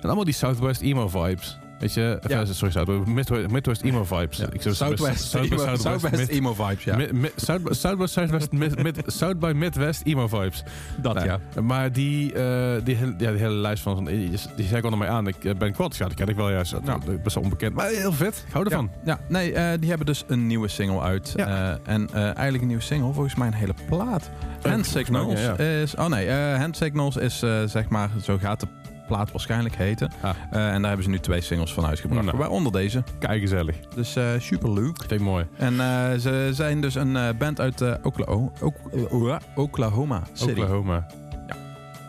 En 0.00 0.02
allemaal 0.08 0.24
die 0.24 0.34
Southwest 0.34 0.80
emo 0.80 1.08
vibes. 1.08 1.58
Weet 1.82 1.94
je, 1.94 2.18
Ja. 2.28 2.44
sorry, 2.44 2.72
Southwest, 2.72 3.06
Midwest, 3.06 3.50
Midwest 3.50 3.82
emo 3.82 4.04
vibes. 4.04 4.36
Ja. 4.38 4.46
Ik 4.52 4.62
zou 4.62 4.74
Southwest, 4.74 5.34
emo, 5.34 5.76
Southwest 5.76 6.16
Mid- 6.16 6.28
emo 6.28 6.54
vibes, 6.54 6.84
ja. 6.84 6.96
Mi- 6.96 7.08
mi- 7.12 7.30
South, 7.36 7.76
Southwest, 7.76 8.52
mid, 8.52 8.82
mid- 8.82 9.02
South 9.20 9.38
by 9.38 9.52
Midwest 9.54 10.02
emo 10.04 10.28
vibes. 10.28 10.62
dat, 11.00 11.14
Nou, 11.14 11.26
ja. 11.26 11.60
Maar 11.62 11.92
die, 11.92 12.32
eh, 12.32 12.72
die, 12.84 12.94
hele, 12.96 13.14
ja, 13.18 13.30
die 13.30 13.40
hele 13.40 13.54
lijst 13.54 13.82
van, 13.82 14.04
die, 14.04 14.30
die 14.56 14.66
zei 14.66 14.76
ik 14.76 14.84
al 14.84 14.90
naar 14.90 14.98
mij 14.98 15.08
aan. 15.08 15.26
Ik 15.26 15.44
eh, 15.44 15.54
ben 15.54 15.72
quad, 15.72 15.96
ja, 15.96 16.04
dat 16.06 16.14
ken 16.14 16.28
ik 16.28 16.36
wel 16.36 16.50
juist. 16.50 16.74
Ja. 16.84 16.98
Best 17.22 17.34
wel 17.34 17.44
onbekend, 17.44 17.74
maar 17.74 17.88
heel 17.88 18.12
vet. 18.12 18.44
Ik 18.46 18.52
hou 18.52 18.64
ervan. 18.64 18.90
Ja, 19.04 19.18
nee, 19.28 19.52
eh, 19.52 19.78
die 19.80 19.88
hebben 19.88 20.06
dus 20.06 20.24
een 20.26 20.46
nieuwe 20.46 20.68
single 20.68 21.00
uit. 21.00 21.32
Ja. 21.36 21.78
En 21.84 22.08
eigenlijk 22.14 22.60
een 22.60 22.66
nieuwe 22.66 22.82
single, 22.82 23.12
volgens 23.12 23.34
mij 23.34 23.46
een 23.46 23.54
hele 23.54 23.74
plaat. 23.88 24.30
Hand 24.62 24.86
volgens 24.86 24.92
mij, 24.92 25.02
Signals 25.02 25.40
ja, 25.40 25.56
is... 25.64 25.94
Oh 25.94 26.06
nee, 26.06 26.26
eh, 26.26 26.58
Hand 26.58 26.76
Signals 26.76 27.16
is 27.16 27.38
zeg 27.66 27.88
maar, 27.88 28.10
zo 28.22 28.38
gaat 28.38 28.60
de 28.60 28.66
plaat 29.12 29.30
waarschijnlijk 29.32 29.76
heten. 29.76 30.10
Ah. 30.20 30.30
Eh, 30.50 30.66
en 30.72 30.78
daar 30.80 30.86
hebben 30.88 31.02
ze 31.04 31.10
nu 31.10 31.18
twee 31.18 31.40
singles 31.40 31.72
van 31.72 31.86
uitgebracht. 31.86 32.24
Nou. 32.24 32.36
Waaronder 32.38 32.72
deze. 32.72 33.02
Kijk 33.18 33.40
gezellig. 33.40 33.76
Dus 33.94 34.16
eh, 34.16 34.24
super 34.38 34.72
leuk. 34.72 34.96
Vind 34.98 35.10
ik 35.10 35.20
mooi. 35.20 35.46
En 35.56 35.80
eh, 35.80 36.18
ze 36.18 36.48
zijn 36.52 36.80
dus 36.80 36.94
een 36.94 37.16
band 37.38 37.60
uit 37.60 37.82
Oklahoma, 38.02 38.50
Oklahoma, 38.60 39.40
Oklahoma 39.54 40.22
City. 40.32 40.50
Oklahoma. 40.50 41.06
Ja. 41.46 41.56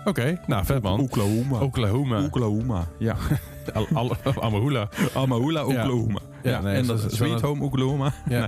Oké, 0.05 0.39
nou 0.47 0.65
vet 0.65 0.81
man. 0.81 0.99
Oklahoma. 0.99 1.59
Oklahoma. 1.59 2.23
Oklahoma. 2.23 2.85
Ja. 2.99 3.15
Al- 3.73 3.87
al- 3.93 4.15
Amahula. 4.39 4.87
Amahula, 5.13 5.65
Oklahoma. 5.65 6.19
Ja, 6.43 6.49
Ja, 6.51 6.61
nee, 6.61 6.75
en 6.75 6.85
dat 6.87 6.99
zo- 7.01 7.09
Sweet 7.09 7.41
Home 7.41 7.63
Oklahoma. 7.63 8.11
Ja. 8.29 8.47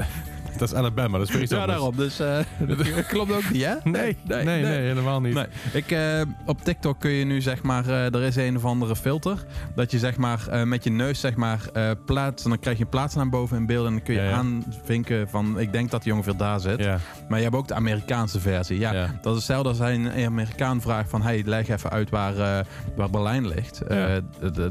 Dat 0.60 0.70
is 0.72 0.74
Alabama, 0.74 1.18
dat 1.18 1.30
is 1.30 1.36
iets 1.36 1.52
Ja, 1.52 1.66
daarom. 1.66 1.96
Dus 1.96 2.20
eh, 2.20 2.38
dat 2.96 3.06
klopt 3.08 3.32
ook 3.32 3.50
niet, 3.52 3.66
hè? 3.66 3.74
Nee, 3.84 4.18
nee, 4.28 4.44
nee, 4.46 4.64
helemaal 4.64 5.22
niet. 5.22 5.34
Nee. 5.34 5.46
Ik, 5.74 5.92
eh, 5.92 6.22
op 6.46 6.62
TikTok 6.64 7.00
kun 7.00 7.12
je 7.12 7.26
nu 7.26 7.42
zeg 7.42 7.64
maar, 7.64 7.88
eh, 7.88 8.14
er 8.14 8.22
is 8.22 8.36
een 8.36 8.56
of 8.56 8.66
andere 8.66 8.96
filter. 8.96 9.38
Dat 9.76 9.92
je 9.92 10.00
zeg 10.00 10.18
maar 10.18 10.68
met 10.68 10.84
je 10.84 10.90
neus 10.92 11.20
zeg 11.20 11.36
maar 11.36 11.60
eh, 11.74 11.92
plaats, 12.06 12.44
en 12.44 12.50
dan 12.50 12.60
krijg 12.60 12.78
je 12.78 12.84
een 12.84 12.90
plaatsnaam 12.90 13.30
boven 13.30 13.58
in 13.58 13.66
beeld 13.66 13.86
en 13.86 13.92
dan 13.92 14.04
kun 14.04 14.14
je 14.14 14.22
Ja, 14.22 14.30
ja. 14.30 14.36
aanvinken 14.36 15.30
van, 15.30 15.60
ik 15.60 15.72
denk 15.72 15.92
dat 15.92 16.04
die 16.04 16.14
ongeveer 16.14 16.38
daar 16.38 16.60
zit. 16.60 16.80
Ja, 16.80 17.00
Maar 17.30 17.38
je 17.38 17.44
hebt 17.44 17.56
ook 17.56 17.68
de 17.68 17.74
Amerikaanse 17.74 18.40
versie. 18.40 18.80
Ja, 18.80 18.92
dat 19.22 19.32
is 19.32 19.38
hetzelfde 19.38 19.70
als 19.70 19.78
hij 19.78 19.94
een 19.94 20.26
Amerikaan 20.26 20.82
vraagt 20.82 21.10
van, 21.10 21.22
hey, 21.22 21.44
leg 21.46 21.68
even 21.68 21.90
uit 21.90 22.10
waar, 22.10 22.66
waar 22.96 23.10
Berlijn 23.10 23.48
ligt. 23.48 23.82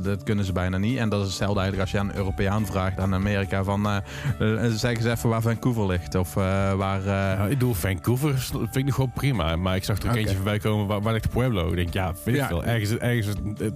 Dat 0.02 0.22
kunnen 0.22 0.44
ze 0.44 0.52
bijna 0.52 0.78
niet. 0.78 0.98
En 0.98 1.08
dat 1.08 1.20
is 1.20 1.26
hetzelfde 1.26 1.60
eigenlijk 1.60 1.80
als 1.80 1.90
je 1.90 1.98
aan 1.98 2.08
een 2.08 2.16
Europeaan 2.16 2.66
vraagt 2.66 2.98
aan 2.98 3.14
Amerika 3.14 3.64
van, 3.64 4.02
zeg 4.70 4.96
eens 4.96 5.04
even 5.04 5.28
waar 5.28 5.42
Vancouver 5.42 5.73
ligt. 5.82 6.14
Of 6.14 6.36
eh, 6.36 6.72
waar... 6.72 7.00
eh, 7.00 7.06
Nou, 7.38 7.42
ik 7.42 7.58
bedoel, 7.58 7.74
Vancouver 7.74 8.38
vind 8.38 8.76
ik 8.76 8.84
nog 8.84 8.96
wel 8.96 9.10
prima. 9.14 9.56
Maar 9.56 9.76
ik 9.76 9.84
zag 9.84 9.98
er 10.02 10.08
ook 10.08 10.14
eentje 10.16 10.34
voorbij 10.34 10.58
komen. 10.58 10.86
Waar, 10.86 11.02
waar 11.02 11.12
ligt 11.12 11.30
Pueblo? 11.30 11.68
Ik 11.70 11.76
denk, 11.76 11.92
ja, 11.92 12.12
weet 12.24 12.34
ik 12.34 12.40
Ja. 12.40 12.46
veel. 12.48 12.64
Ergens, 12.64 12.96
ergens 12.98 13.26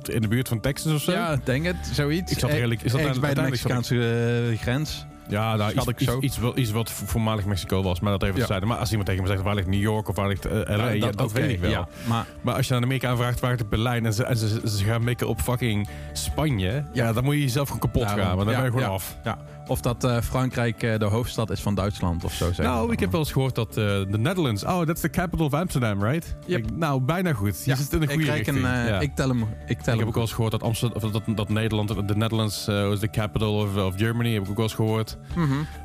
in 0.03 0.21
de 0.21 0.29
buurt 0.29 0.49
van 0.49 0.61
Texas 0.61 0.93
of 0.93 1.01
zo? 1.01 1.13
Ja, 1.13 1.33
ik 1.33 1.47
denk 1.47 1.65
het. 1.65 1.77
Zoiets. 1.93 2.33
Ik 2.33 2.39
zat 2.39 2.51
redelijk- 2.51 2.83
is 2.83 2.93
dat 2.93 3.01
Ergens 3.01 3.19
bij 3.19 3.35
de 3.35 3.41
Mexicaanse 3.43 4.49
eh, 4.51 4.59
grens. 4.59 5.07
Ja, 5.31 5.57
nou, 5.57 5.71
Schat 5.71 5.85
iets, 5.89 5.93
ik 5.93 6.01
iets, 6.01 6.11
zo. 6.13 6.19
iets, 6.21 6.39
wat- 6.39 6.57
iets 6.57 6.71
wat 6.71 6.91
voormalig 6.91 7.45
Mexico 7.45 7.83
was, 7.83 8.01
maar 8.01 8.11
dat 8.13 8.23
even 8.23 8.35
Ja. 8.35 8.41
terzijde. 8.41 8.67
Maar 8.67 8.77
als 8.79 8.89
iemand 8.91 9.09
tegen 9.09 9.23
me 9.25 9.29
zegt, 9.29 9.43
waar 9.43 9.55
ligt 9.55 9.67
New 9.67 9.81
York 9.81 10.09
of 10.09 10.17
waar 10.17 10.29
ligt 10.29 10.45
eh, 10.47 10.77
LA, 10.77 10.89
ja, 10.89 11.11
dat, 11.11 11.33
weet 11.33 11.51
ik 11.51 11.61
wel. 11.61 11.71
Ja, 11.71 11.89
maar 12.07 12.27
Maar 12.41 12.55
als 12.55 12.69
je 12.69 12.75
aan 12.75 12.83
Amerika 12.83 13.17
vraagt 13.17 13.41
waar 13.41 13.51
ligt 13.51 13.69
Berlijn 13.69 14.07
en 14.07 14.13
ze, 14.13 14.25
en 14.25 14.37
ze, 14.37 14.61
ze 14.69 14.85
gaan 14.85 15.05
mikken 15.05 15.29
op 15.29 15.41
fucking 15.41 15.89
Spanje, 16.13 16.85
ja, 16.93 17.13
dan 17.13 17.25
moet 17.25 17.35
je 17.35 17.41
jezelf 17.41 17.67
gewoon 17.67 17.81
kapot 17.83 18.07
gaan, 18.09 18.37
want 18.37 18.39
dan 18.39 18.49
Ja, 18.49 18.55
ben 18.55 18.65
je 18.65 18.71
gewoon 18.71 18.83
ja. 18.89 18.89
af. 18.95 19.17
ja, 19.25 19.39
of 19.69 19.81
dat 19.81 20.05
eh, 20.05 20.21
Frankrijk 20.21 20.83
eh, 20.83 20.99
de 20.99 21.05
hoofdstad 21.05 21.51
is 21.51 21.61
van 21.61 21.75
Duitsland 21.75 22.25
of 22.25 22.33
zo. 22.33 22.45
zeggen 22.47 22.65
Nou, 22.65 22.93
ik 22.93 23.01
heb 23.01 23.11
wel 23.11 23.21
eens 23.21 23.33
gehoord 23.33 23.55
dat 23.55 23.69
eh, 23.69 23.75
de 23.85 24.19
Netherlands, 24.19 24.65
oh, 24.65 24.81
that's 24.81 25.01
the 25.01 25.11
capital 25.11 25.47
of 25.47 25.53
Amsterdam, 25.55 26.03
right? 26.05 26.37
Yep. 26.47 26.59
Ik- 26.59 26.77
nou, 26.77 27.01
bijna 27.01 27.33
goed. 27.33 27.65
Je 27.65 27.71
Ja, 27.71 27.77
zit 27.77 27.93
in 27.93 27.99
de 27.99 28.05
ik, 28.05 28.11
goede 28.11 28.25
krijg 28.25 28.45
richting. 28.47 28.67
een, 28.67 28.73
ja. 28.87 29.01
ik 29.01 29.15
tel 29.15 29.29
hem. 29.29 29.45
Ik 29.67 29.81
tel 29.81 29.93
Ik 29.93 29.99
heb 29.99 30.09
ook 30.09 30.15
wel 30.15 30.23
eens 30.23 30.33
gehoord 30.33 30.53
dat, 30.53 30.63
Amsterdam, 30.63 31.03
of 31.03 31.11
dat, 31.11 31.37
dat 31.37 31.49
Nederland, 31.49 32.09
de 32.09 32.17
Netherlands, 32.17 32.69
is 32.69 32.99
de 33.01 33.11
capital 33.11 33.55
of, 33.55 33.77
of 33.77 33.95
Germany, 33.97 34.33
heb 34.33 34.43
ik 34.43 34.49
ook 34.51 34.57
wel 34.57 34.65
eens 34.65 34.75
gehoord. 34.75 35.17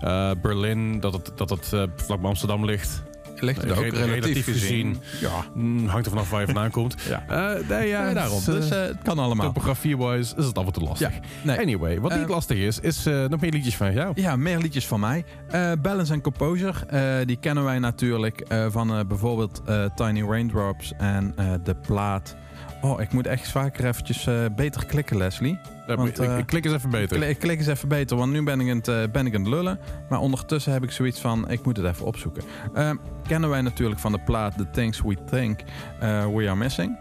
Eh, 0.02 0.32
Berlin, 0.42 1.00
dat 1.00 1.14
het, 1.14 1.32
dat 1.36 1.50
het 1.50 1.68
vlak 1.96 2.20
bij 2.22 2.30
Amsterdam 2.30 2.66
ligt. 2.66 3.04
Ligt 3.44 3.62
het 3.62 3.72
ook 3.72 3.86
relatief, 3.94 4.46
gezien. 4.46 4.98
Ja. 5.22 5.30
Mm, 5.54 5.88
hangt 5.88 6.06
er 6.06 6.12
vanaf 6.12 6.30
waar 6.30 6.40
je 6.40 6.46
vandaan 6.46 6.72
komt. 6.82 6.96
Ja. 7.10 7.24
Eh, 7.28 7.68
nee, 7.70 7.88
ja, 7.88 8.14
daarom. 8.14 8.38
het 8.40 8.48
is, 8.48 8.54
Dus 8.54 8.70
eh, 8.70 8.82
eh, 8.82 8.88
het 8.88 8.98
kan 9.04 9.20
allemaal. 9.20 9.46
Topografie-wise 9.46 10.36
is 10.38 10.46
het 10.46 10.58
af 10.58 10.66
en 10.66 10.72
toe 10.72 10.84
lastig. 10.84 11.14
Ja, 11.14 11.20
nee. 11.42 11.60
Anyway, 11.60 12.00
wat 12.00 12.12
Eh, 12.12 12.20
niet 12.20 12.30
lastig 12.30 12.58
is, 12.58 12.80
is 12.80 13.06
eh, 13.06 13.26
nog 13.26 13.40
meer 13.42 13.52
liedjes 13.52 13.76
van 13.76 13.94
jou. 13.94 14.12
Ja, 14.16 14.36
meer 14.36 14.58
liedjes 14.60 14.88
van 14.88 15.00
mij. 15.00 15.26
Eh 15.50 15.72
Balance 15.82 16.14
and 16.14 16.22
Composure, 16.22 16.86
eh, 16.88 17.26
die 17.26 17.38
kennen 17.38 17.64
wij 17.64 17.80
natuurlijk 17.80 18.40
eh, 18.40 18.66
van 18.70 18.94
eh, 18.98 19.00
bijvoorbeeld 19.08 19.62
eh, 19.66 19.86
Tiny 19.96 20.22
Raindrops 20.30 20.94
en 20.98 21.34
eh, 21.36 21.52
de 21.64 21.76
plaat. 21.76 22.36
Oh, 22.84 23.02
ik 23.02 23.14
moet 23.14 23.28
echt 23.28 23.48
vaker 23.48 23.86
eventjes 23.86 24.28
eh, 24.28 24.46
beter 24.56 24.86
klikken, 24.86 25.18
Leslie. 25.18 25.60
Ja, 25.88 25.96
want, 25.96 26.20
ik, 26.20 26.28
eh, 26.28 26.38
ik 26.38 26.46
klik 26.46 26.66
eens 26.66 26.74
even 26.74 26.90
beter. 26.90 27.18
Klik, 27.18 27.40
klik 27.40 27.58
eens 27.58 27.68
even 27.68 27.88
beter, 27.88 28.18
want 28.18 28.32
nu 28.32 28.44
ben 28.44 28.60
ik, 28.60 28.70
aan 28.70 28.78
het, 28.78 28.88
eh, 28.88 29.04
ben 29.12 29.26
ik 29.26 29.36
aan 29.36 29.42
het 29.42 29.50
lullen. 29.50 29.80
Maar 30.10 30.20
ondertussen 30.20 30.74
heb 30.74 30.84
ik 30.84 30.92
zoiets 30.92 31.20
van, 31.20 31.50
ik 31.50 31.66
moet 31.66 31.78
het 31.78 31.86
even 31.86 32.06
opzoeken. 32.06 32.44
Eh, 32.74 32.92
kennen 33.28 33.50
wij 33.50 33.62
natuurlijk 33.62 34.00
van 34.00 34.12
de 34.12 34.20
plaat 34.20 34.58
The 34.58 34.70
Things 34.70 35.02
We 35.02 35.18
Think 35.30 35.60
We 36.00 36.48
Are 36.48 36.56
Missing. 36.56 36.98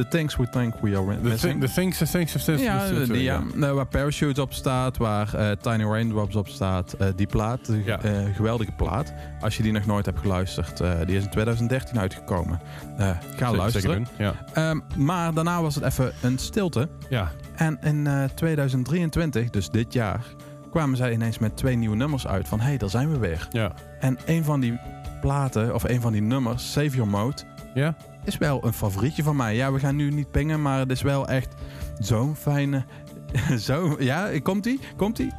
Eh, 0.00 0.06
the 0.10 0.16
Things 0.16 0.36
We 0.36 0.48
Think 0.48 0.74
We 0.80 0.96
Are 0.96 1.06
The, 1.14 1.20
Missing. 1.22 1.38
thing, 1.38 1.60
the 1.60 1.68
things, 1.80 1.98
the 1.98 2.06
things, 2.06 2.32
the 2.32 2.38
things. 2.38 2.62
Ja, 2.62 2.86
the- 2.86 2.94
the- 3.06 3.12
die, 3.12 3.22
ja. 3.22 3.34
ja. 3.34 3.42
Nou, 3.54 3.74
waar 3.74 3.86
Parachutes 3.86 4.38
op 4.38 4.52
staat, 4.52 4.96
waar 4.96 5.34
eh, 5.34 5.50
Tiny 5.60 5.84
Raindrops 5.84 6.36
op 6.36 6.48
staat. 6.48 6.92
eh, 6.92 7.06
die 7.16 7.26
plaat, 7.26 7.70
Ja. 7.84 8.00
eh, 8.02 8.12
geweldige 8.34 8.72
plaat. 8.72 9.12
Als 9.40 9.56
je 9.56 9.62
die 9.62 9.72
nog 9.72 9.86
nooit 9.86 10.06
hebt 10.06 10.18
geluisterd, 10.18 10.80
eh, 10.80 10.92
die 11.06 11.16
is 11.16 11.24
in 11.24 11.30
2013 11.30 11.98
uitgekomen. 11.98 12.60
Eh, 12.96 13.06
ga 13.08 13.16
Zeker- 13.38 13.56
luisteren. 13.56 14.06
zeker 14.16 14.24
Ja. 14.24 14.34
Ehm, 14.52 14.80
maar 15.04 15.34
daarna 15.34 15.62
was 15.62 15.74
het 15.74 15.84
even 15.84 16.12
een 16.22 16.38
stilte. 16.38 16.88
ja. 17.08 17.30
En 17.56 17.78
in 17.82 18.06
eh, 18.06 18.24
2023, 18.34 19.50
dus 19.50 19.70
dit 19.70 19.92
jaar, 19.92 20.24
kwamen 20.70 20.96
zij 20.96 21.12
ineens 21.12 21.38
met 21.38 21.56
twee 21.56 21.76
nieuwe 21.76 21.96
nummers 21.96 22.26
uit. 22.26 22.48
Van 22.48 22.60
hé, 22.60 22.66
hey, 22.66 22.76
daar 22.78 22.90
zijn 22.90 23.10
we 23.12 23.18
weer. 23.18 23.48
Ja. 23.50 23.72
En 24.00 24.18
een 24.26 24.44
van 24.44 24.60
die 24.60 24.78
platen, 25.20 25.74
of 25.74 25.84
een 25.84 26.00
van 26.00 26.12
die 26.12 26.22
nummers, 26.22 26.72
Save 26.72 26.88
Your 26.96 27.08
Mode, 27.10 27.36
Ja? 27.74 27.94
Is 28.24 28.38
wel 28.38 28.64
een 28.64 28.72
favorietje 28.72 29.22
van 29.22 29.36
mij. 29.36 29.54
Ja, 29.54 29.72
we 29.72 29.78
gaan 29.78 29.96
nu 29.96 30.10
niet 30.10 30.30
pingen, 30.30 30.62
maar 30.62 30.78
het 30.78 30.90
is 30.90 31.02
wel 31.02 31.28
echt 31.28 31.54
zo'n 31.98 32.36
fijne... 32.36 32.84
Zo, 33.58 33.96
ja, 33.98 34.30
komt 34.42 34.66
ie? 34.66 34.80
Komt 34.96 35.18
ie? 35.18 35.32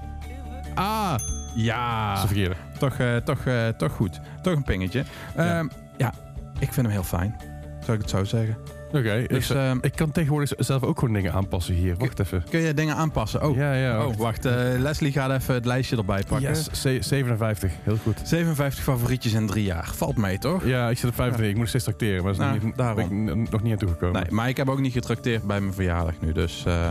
Ah, 0.76 1.12
Dat 1.12 1.22
ja. 1.56 2.24
is. 2.24 2.48
Toch, 2.80 2.98
eh, 2.98 3.16
toch, 3.16 3.46
eh, 3.46 3.68
toch 3.68 3.92
goed. 3.92 4.20
Toch 4.42 4.56
een 4.56 4.64
pingetje. 4.64 5.04
Ja. 5.36 5.58
Ehm, 5.60 5.68
ja, 5.98 6.14
ik 6.60 6.74
vind 6.74 6.76
hem 6.76 6.90
heel 6.96 7.04
fijn. 7.04 7.36
Zou 7.80 7.94
ik 7.98 8.02
het 8.02 8.10
zo 8.10 8.24
zeggen. 8.24 8.58
Oké, 8.94 9.24
Dus 9.28 9.50
ik, 9.50 9.56
ehm, 9.56 9.78
ik 9.82 9.96
kan 9.96 10.12
tegenwoordig 10.12 10.52
zelf 10.58 10.84
ook 10.84 11.00
gewoon 11.00 11.14
dingen 11.14 11.34
aanpassen 11.34 11.74
hier. 11.74 11.96
Wacht 11.98 12.20
even. 12.20 12.44
kun 12.50 12.60
je 12.60 12.74
dingen 12.74 12.96
aanpassen? 12.96 13.44
Oh, 13.44 13.56
Ja, 13.56 13.74
ja. 13.74 14.06
oh 14.06 14.16
wacht. 14.18 14.46
eh, 14.46 14.54
Leslie 14.78 15.12
gaat 15.12 15.32
even 15.32 15.54
het 15.54 15.66
lijstje 15.66 15.98
erbij 15.98 16.24
pakken. 16.28 16.50
Yes, 16.50 16.70
ze- 16.72 16.98
57. 17.02 17.72
Heel 17.84 17.98
goed. 18.04 18.20
57 18.24 18.84
favorietjes 18.84 19.34
in 19.34 19.48
drie 19.48 19.64
jaar. 19.64 19.90
Valt 19.96 20.18
mee, 20.18 20.38
toch? 20.38 20.66
Ja, 20.66 20.90
ik 20.90 20.98
zit 20.98 21.10
op 21.10 21.16
25. 21.16 21.52
Ik 21.54 21.58
moet 21.60 21.68
steeds 21.70 21.84
tracteren, 21.84 22.24
maar 22.24 22.32
is 22.32 22.38
Nou, 22.38 22.60
niet, 22.64 22.78
daarom. 22.78 23.26
ben 23.26 23.40
ik 23.42 23.52
nog 23.52 23.62
niet 23.62 23.72
aan 23.72 23.78
toegekomen. 23.80 24.22
Nee, 24.22 24.32
maar 24.32 24.50
ik 24.50 24.58
heb 24.58 24.70
ook 24.70 24.80
niet 24.80 24.94
getrakteerd 24.94 25.44
bij 25.44 25.62
mijn 25.62 25.74
verjaardag 25.74 26.14
nu. 26.22 26.32
Dus 26.32 26.64
eh, 26.68 26.90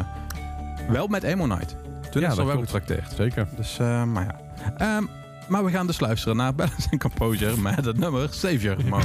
wel 0.88 1.06
met 1.06 1.22
Emo 1.22 1.46
Night. 1.46 1.76
Toen 2.10 2.22
Ja, 2.22 2.30
is 2.30 2.36
er 2.38 2.46
wel 2.46 2.58
getrakteerd. 2.60 3.12
Zeker. 3.16 3.46
Dus, 3.56 3.78
eh, 3.78 4.04
maar 4.04 4.24
ja. 4.24 4.40
Ehm, 4.96 5.04
maar 5.48 5.64
we 5.64 5.70
gaan 5.70 5.86
dus 5.86 6.00
luisteren 6.00 6.36
naar 6.36 6.54
Balance 6.54 6.96
Composure 6.98 7.60
met 7.60 7.84
het 7.84 7.98
nummer 7.98 8.28
Savior 8.30 8.76
Mode. 8.88 9.04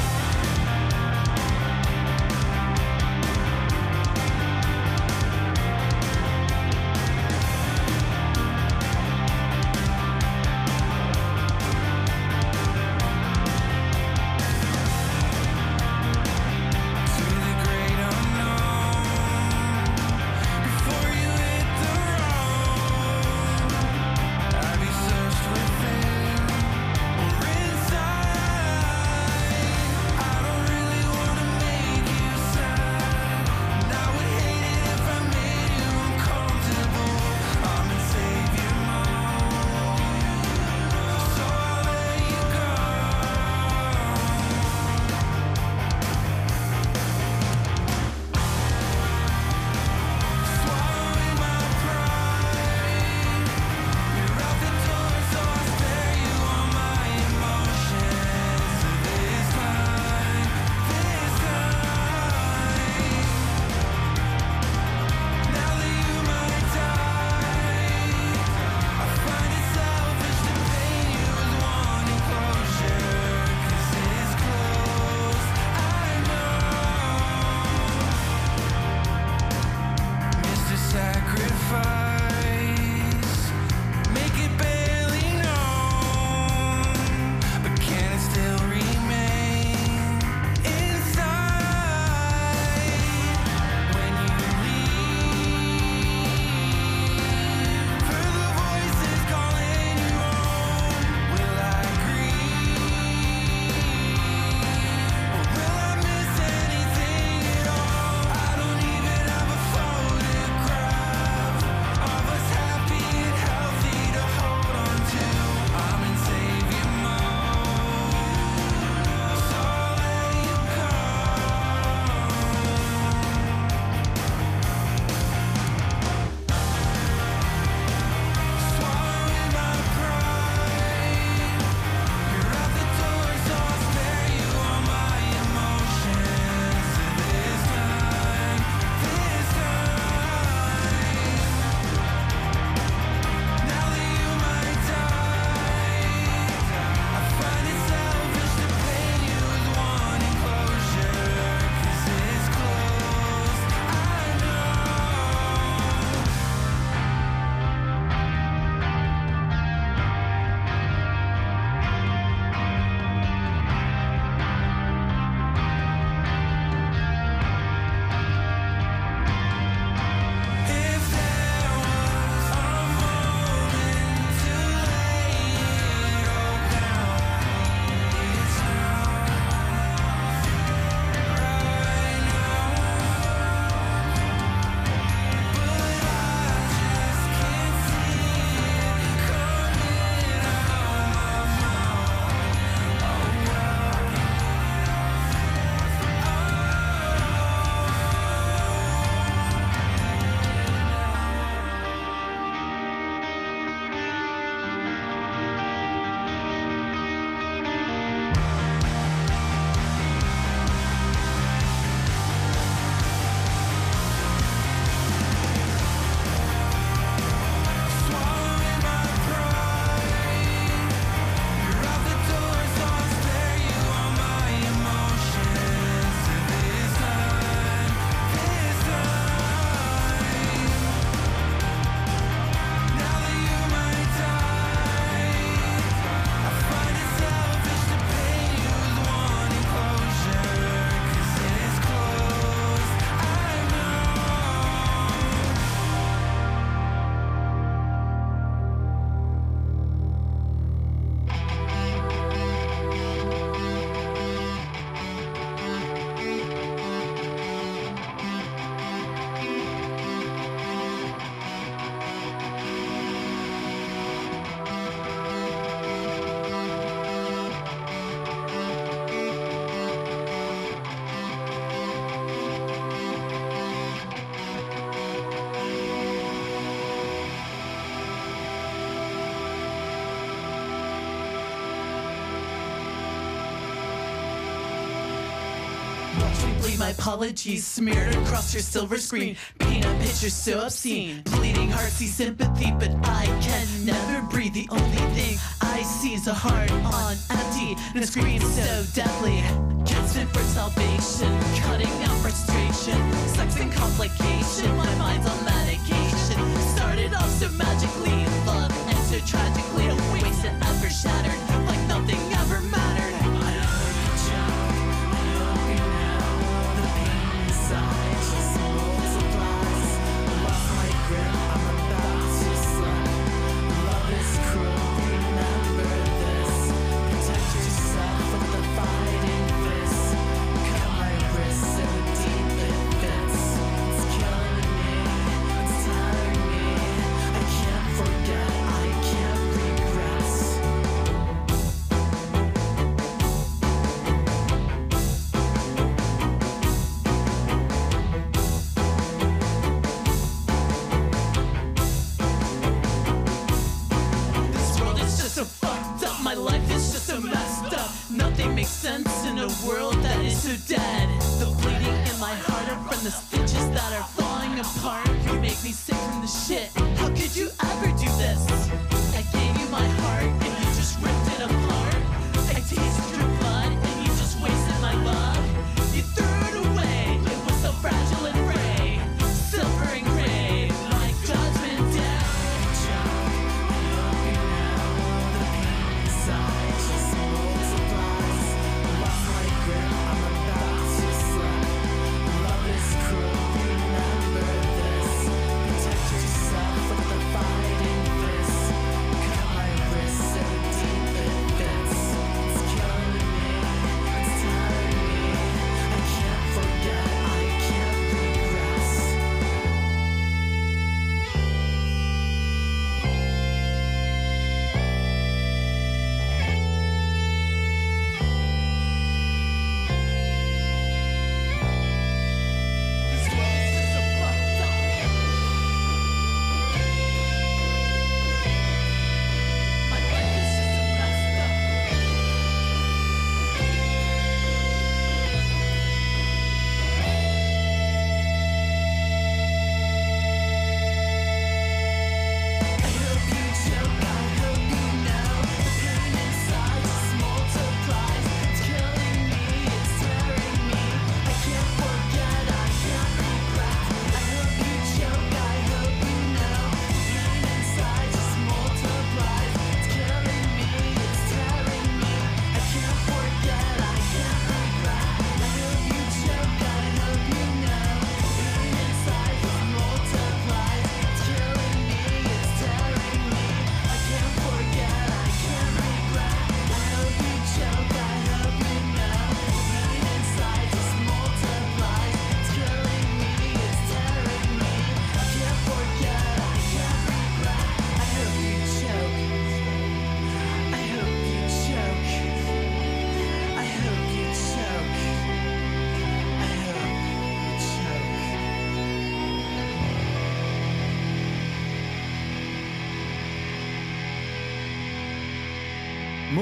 My 286.86 286.91
apologies 286.91 287.65
smeared 287.65 288.15
across 288.15 288.54
your 288.54 288.62
silver 288.62 289.00
screen. 289.00 289.36
Paint 289.58 289.86
a 289.86 289.93
picture 289.95 290.30
so 290.30 290.65
obscene. 290.65 291.24
Bleeding 291.34 291.71
heart 291.71 291.89
see 291.89 292.06
sympathy, 292.06 292.71
but 292.78 292.91
I 293.02 293.26
can 293.41 293.65
never 293.84 294.21
breathe. 294.30 294.54
The 294.54 294.67
only 294.69 295.04
thing 295.17 295.39
I 295.62 295.82
see 295.82 296.13
is 296.13 296.28
a 296.28 296.34
heart 296.34 296.71
on 296.71 297.17
empty 297.32 297.76
and 297.95 298.04
a 298.04 298.06
scream 298.06 298.39
so 298.39 298.84
deadly. 298.93 299.41
Gasping 299.84 300.28
for 300.28 300.45
salvation, 300.58 301.34
cutting 301.63 301.95
out 302.06 302.17
frustration, 302.21 303.00
sex 303.34 303.58
and 303.58 303.71
complication. 303.74 304.69
My 304.78 304.93
mind's 305.02 305.26
on 305.26 305.43
medication. 305.43 306.38
Started 306.78 307.15
off 307.15 307.32
so 307.41 307.50
magically, 307.58 308.19
love 308.45 308.69
and 308.89 309.00
so 309.10 309.17
tragically. 309.26 309.88
A 309.88 309.95
wasted 310.13 310.54
ever 310.69 310.89
shattered, 310.91 311.41
like 311.65 311.82
nothing 311.88 312.21
ever 312.41 312.62
mattered. 312.62 312.85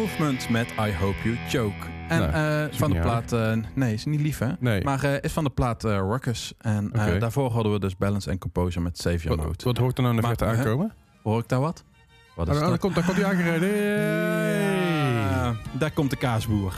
Movement 0.03 0.49
met 0.49 0.67
I 0.79 0.93
Hope 0.99 1.15
You 1.23 1.37
Choke. 1.49 1.87
En 2.07 2.19
Nou, 2.19 2.31
eh, 2.69 2.77
van 2.77 2.91
de 2.91 2.99
plaat... 2.99 3.31
eh, 3.31 3.53
nee, 3.73 3.93
is 3.93 4.05
niet 4.05 4.19
lief 4.21 4.37
hè? 4.39 4.47
Nee. 4.59 4.83
Maar 4.83 5.03
eh, 5.03 5.13
is 5.21 5.31
van 5.31 5.43
de 5.43 5.49
plaat 5.49 5.83
Ruckus. 5.83 6.53
En 6.57 6.91
daarvoor 7.19 7.51
hadden 7.51 7.71
we 7.71 7.79
dus 7.79 7.97
Balance 7.97 8.29
en 8.29 8.37
Composer 8.37 8.81
met 8.81 8.97
Save 8.97 9.17
Your 9.17 9.37
Wat, 9.37 9.45
Mode. 9.45 9.63
wat 9.63 9.77
hoort 9.77 9.97
er 9.97 10.03
nou 10.03 10.15
in 10.15 10.21
de 10.21 10.27
verte 10.27 10.45
aankomen? 10.45 10.93
Hoor 11.23 11.39
ik 11.39 11.47
daar 11.49 11.59
wat? 11.59 11.83
Wat 12.35 12.47
Oh, 12.47 12.53
is 12.53 12.59
daar, 12.59 12.69
dat? 12.69 12.79
komt, 12.79 12.95
daar 12.95 13.03
komt 13.03 13.17
hij 13.17 13.25
aangereden. 13.25 13.69
Hey. 13.69 15.11
Ja, 15.29 15.55
daar 15.71 15.91
komt 15.91 16.09
de 16.09 16.15
kaasboer. 16.17 16.73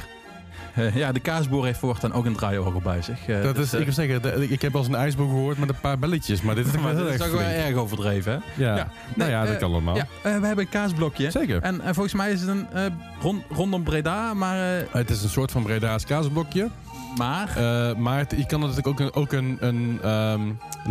Eh, 0.75 0.95
ja, 0.95 1.11
de 1.11 1.19
kaasboer 1.19 1.65
heeft 1.65 1.79
voortaan 1.79 2.13
ook 2.13 2.25
een 2.25 2.35
draaiorgel 2.35 2.81
bij 2.81 3.01
zich. 3.01 3.27
Eh, 3.27 3.41
Dat 3.43 3.55
dus, 3.55 3.65
is, 3.65 3.73
eh, 3.73 3.79
ik 3.79 3.85
wil 3.85 3.93
zeggen, 3.93 4.21
de- 4.21 4.47
ik 4.49 4.61
heb 4.61 4.71
wel 4.71 4.81
eens 4.81 4.89
een 4.89 4.95
ijsboer 4.97 5.27
gehoord 5.27 5.57
met 5.57 5.69
een 5.69 5.79
paar 5.81 5.99
belletjes, 5.99 6.41
maar 6.41 6.55
dit 6.55 6.65
is 6.65 6.71
toch 6.71 6.81
maar 6.83 6.95
is 6.95 7.21
ook 7.21 7.31
wel 7.31 7.39
erg 7.41 7.75
overdreven, 7.75 8.31
hè? 8.31 8.63
Ja. 8.63 8.75
Ja. 8.75 8.75
nou 8.75 8.87
Nee, 9.15 9.29
ja, 9.29 9.43
dat 9.45 9.53
eh, 9.53 9.59
kan 9.59 9.71
allemaal. 9.71 9.95
Ja, 9.95 10.07
eh, 10.23 10.37
we 10.39 10.45
hebben 10.45 10.65
een 10.65 10.69
kaasblokje. 10.69 11.31
Zeker. 11.31 11.61
En 11.61 11.81
eh, 11.81 11.93
volgens 11.93 12.13
mij 12.13 12.31
is 12.31 12.39
het 12.39 12.49
een 12.49 12.67
eh, 12.73 12.83
rond, 13.21 13.43
rondom 13.49 13.83
Breda, 13.83 14.33
maar... 14.33 14.77
eh, 14.77 14.83
Het 14.91 15.09
is 15.09 15.23
een 15.23 15.29
soort 15.29 15.51
van 15.51 15.63
Breda's 15.63 16.05
kaasblokje. 16.05 16.69
maar 17.17 17.49
Eh, 17.57 17.95
maar 17.95 18.17
het- 18.17 18.33
je 18.37 18.45
kan 18.45 18.61
het 18.61 18.75
natuurlijk 18.75 18.87
ook 18.87 18.99
een, 18.99 19.13
ook 19.21 19.31
een, 19.31 19.57
een 19.59 19.99
ehm, 20.03 20.41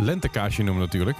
lentekaasje 0.05 0.63
noemen 0.63 0.83
natuurlijk. 0.83 1.17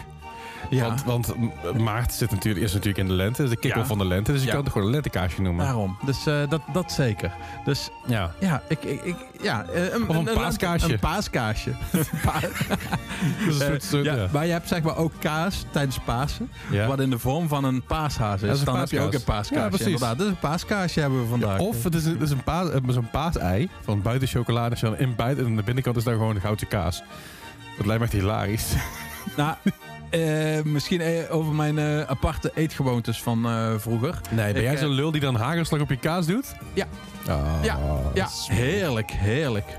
Ja, 0.69 0.95
Want, 1.05 1.33
maart 1.77 2.13
zit 2.13 2.31
natuurlijk, 2.31 2.65
is 2.65 2.71
natuurlijk 2.73 2.97
in 2.99 3.07
de 3.07 3.13
lente. 3.13 3.41
Dus 3.41 3.51
de 3.59 3.67
Ja. 3.67 3.85
van 3.85 3.97
de 3.97 4.05
lente. 4.05 4.31
Dus 4.31 4.41
je 4.41 4.47
Ja. 4.47 4.53
kan 4.53 4.63
het 4.63 4.71
gewoon 4.71 4.87
een 4.87 4.93
lentekaasje 4.93 5.41
noemen. 5.41 5.65
daarom. 5.65 5.97
Dus 6.05 6.25
eh, 6.25 6.49
dat, 6.49 6.61
dat 6.73 6.91
zeker. 6.91 7.31
Dus 7.65 7.89
Ja. 8.07 8.31
ja, 8.39 8.61
ik, 8.67 8.83
ik, 8.83 9.01
ik, 9.03 9.15
ja 9.41 9.65
eh, 9.73 9.93
een, 9.93 10.09
Of 10.09 10.15
een 10.15 10.23
paaskaasje. 10.33 10.93
Een 10.93 10.99
paaskaasje. 10.99 11.71
Pa- 12.25 12.39
Dus 12.39 13.55
een 13.55 13.61
Eh, 13.61 13.67
soort, 13.67 13.83
soort, 13.83 14.05
ja. 14.05 14.27
Maar 14.31 14.45
je 14.45 14.51
hebt 14.51 14.67
zeg 14.67 14.81
maar 14.83 14.97
ook 14.97 15.11
kaas 15.19 15.65
tijdens 15.71 15.99
Pasen. 15.99 16.51
Wat 16.87 16.99
in 16.99 17.09
de 17.09 17.19
vorm 17.19 17.47
van 17.47 17.63
een 17.63 17.83
paashaas 17.83 18.41
is. 18.41 18.51
Is 18.51 18.59
een 18.59 18.65
Dan 18.65 18.77
heb 18.79 18.89
je 18.89 18.99
ook 18.99 19.13
een 19.13 19.23
paaskaasje. 19.23 19.61
Ja, 19.63 19.67
precies. 19.67 19.85
Inderdaad, 19.85 20.17
dus 20.17 20.27
een 20.27 20.39
paaskaasje 20.39 20.99
hebben 20.99 21.21
we 21.21 21.27
vandaag. 21.27 21.59
Of 21.59 21.83
het 21.83 21.95
is, 21.95 22.05
een- 22.05 22.11
het 22.13 22.21
is 22.21 22.31
een 22.31 22.43
paas, 22.43 22.67
zo'n 22.87 23.09
paasei 23.11 23.69
van 23.83 24.01
buiten 24.01 24.27
chocolade. 24.27 24.75
En 24.81 24.99
in 24.99 25.15
buiten, 25.15 25.43
en 25.43 25.49
aan 25.49 25.55
de 25.55 25.63
binnenkant 25.63 25.95
is 25.97 26.03
daar 26.03 26.13
gewoon 26.15 26.35
een 26.35 26.41
goudse 26.41 26.65
kaas. 26.65 27.03
Dat 27.77 27.85
lijkt 27.85 28.01
me 28.01 28.07
echt 28.07 28.15
hilarisch. 28.17 28.73
Nou, 29.37 29.55
eh, 30.09 30.63
misschien 30.63 31.01
eh, 31.01 31.35
over 31.35 31.53
mijn 31.53 31.77
eh, 31.77 32.01
aparte 32.01 32.51
eetgewoontes 32.55 33.21
van 33.21 33.47
vroeger. 33.79 34.21
Nee, 34.31 34.53
ben 34.53 34.61
Ik, 34.61 34.67
jij 34.69 34.77
zo'n 34.77 34.89
lul 34.89 35.11
die 35.11 35.21
dan 35.21 35.35
hagelslag 35.35 35.81
op 35.81 35.89
je 35.89 35.97
kaas 35.97 36.25
doet? 36.25 36.55
Ja. 36.73 36.87
Ja, 37.25 37.79
ja, 38.13 38.27
heerlijk, 38.47 39.11
heerlijk. 39.11 39.77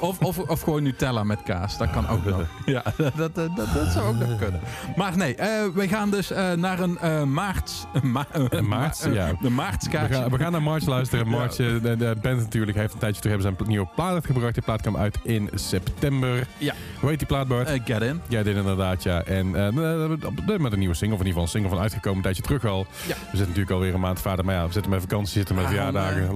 Of, 0.00 0.18
of, 0.18 0.38
of 0.38 0.60
gewoon 0.60 0.82
Nutella 0.82 1.24
met 1.24 1.42
kaas, 1.42 1.78
dat 1.78 1.90
kan 1.90 2.08
ook 2.08 2.24
nog. 2.24 2.40
Ja, 2.66 2.82
dat, 2.96 3.16
dat, 3.16 3.34
dat, 3.34 3.56
dat 3.56 3.92
zou 3.92 4.06
ook 4.08 4.18
nog 4.28 4.38
kunnen. 4.38 4.60
Maar 4.96 5.16
nee, 5.16 5.34
eh, 5.34 5.48
we 5.74 5.88
gaan 5.88 6.10
dus 6.10 6.30
eh, 6.30 6.52
naar 6.52 6.80
een 6.80 6.98
eh 6.98 7.22
maarts... 7.22 7.84
Ma 8.02 8.26
Een 8.32 8.68
maarts, 8.68 9.02
ma- 9.04 9.08
eh, 9.10 9.14
ja. 9.14 9.26
De 9.26 9.36
We 9.40 9.50
maartskaartje. 9.50 10.14
gaan, 10.14 10.30
we 10.30 10.38
gaan 10.38 10.52
naar 10.52 10.62
March 10.62 10.86
luisteren. 10.86 11.28
March, 11.38 11.56
de, 11.56 11.80
de 11.98 12.16
band 12.22 12.38
natuurlijk, 12.38 12.76
heeft 12.76 12.92
een 12.92 12.98
tijdje 12.98 13.20
terug 13.20 13.42
hebben 13.42 13.60
een 13.60 13.68
nieuwe 13.68 13.88
plaat 13.94 14.12
uitgebracht. 14.12 14.54
Die 14.54 14.62
plaat 14.62 14.80
kwam 14.80 14.96
uit 14.96 15.18
in 15.22 15.50
september. 15.54 16.46
Ja. 16.58 16.74
Hoe 17.00 17.08
heet 17.08 17.18
die 17.18 17.28
plaat, 17.28 17.48
Bart? 17.48 17.68
Get 17.84 18.02
in. 18.02 18.20
Jij 18.28 18.42
dit 18.42 18.56
inderdaad, 18.56 19.02
ja. 19.02 19.22
En 19.22 19.54
eh, 19.54 20.58
met 20.58 20.72
een 20.72 20.78
nieuwe 20.78 20.94
single, 20.94 21.16
of 21.16 21.20
in 21.22 21.26
ieder 21.26 21.26
geval 21.26 21.42
een 21.42 21.48
single 21.48 21.68
van 21.70 21.78
uitgekomen, 21.78 22.16
een 22.16 22.22
tijdje 22.22 22.42
terug 22.42 22.64
al. 22.64 22.86
Ja. 23.06 23.14
We 23.14 23.14
zitten 23.22 23.38
natuurlijk 23.38 23.70
alweer 23.70 23.94
een 23.94 24.00
maand 24.00 24.20
verder, 24.20 24.44
maar 24.44 24.54
ja, 24.54 24.66
we 24.66 24.72
zitten 24.72 24.90
met 24.90 25.00
vakantie, 25.00 25.32
zitten 25.32 25.54
met 25.54 25.64
Ah, 25.64 25.70
verjaardagen, 25.70 26.22
eh, 26.22 26.30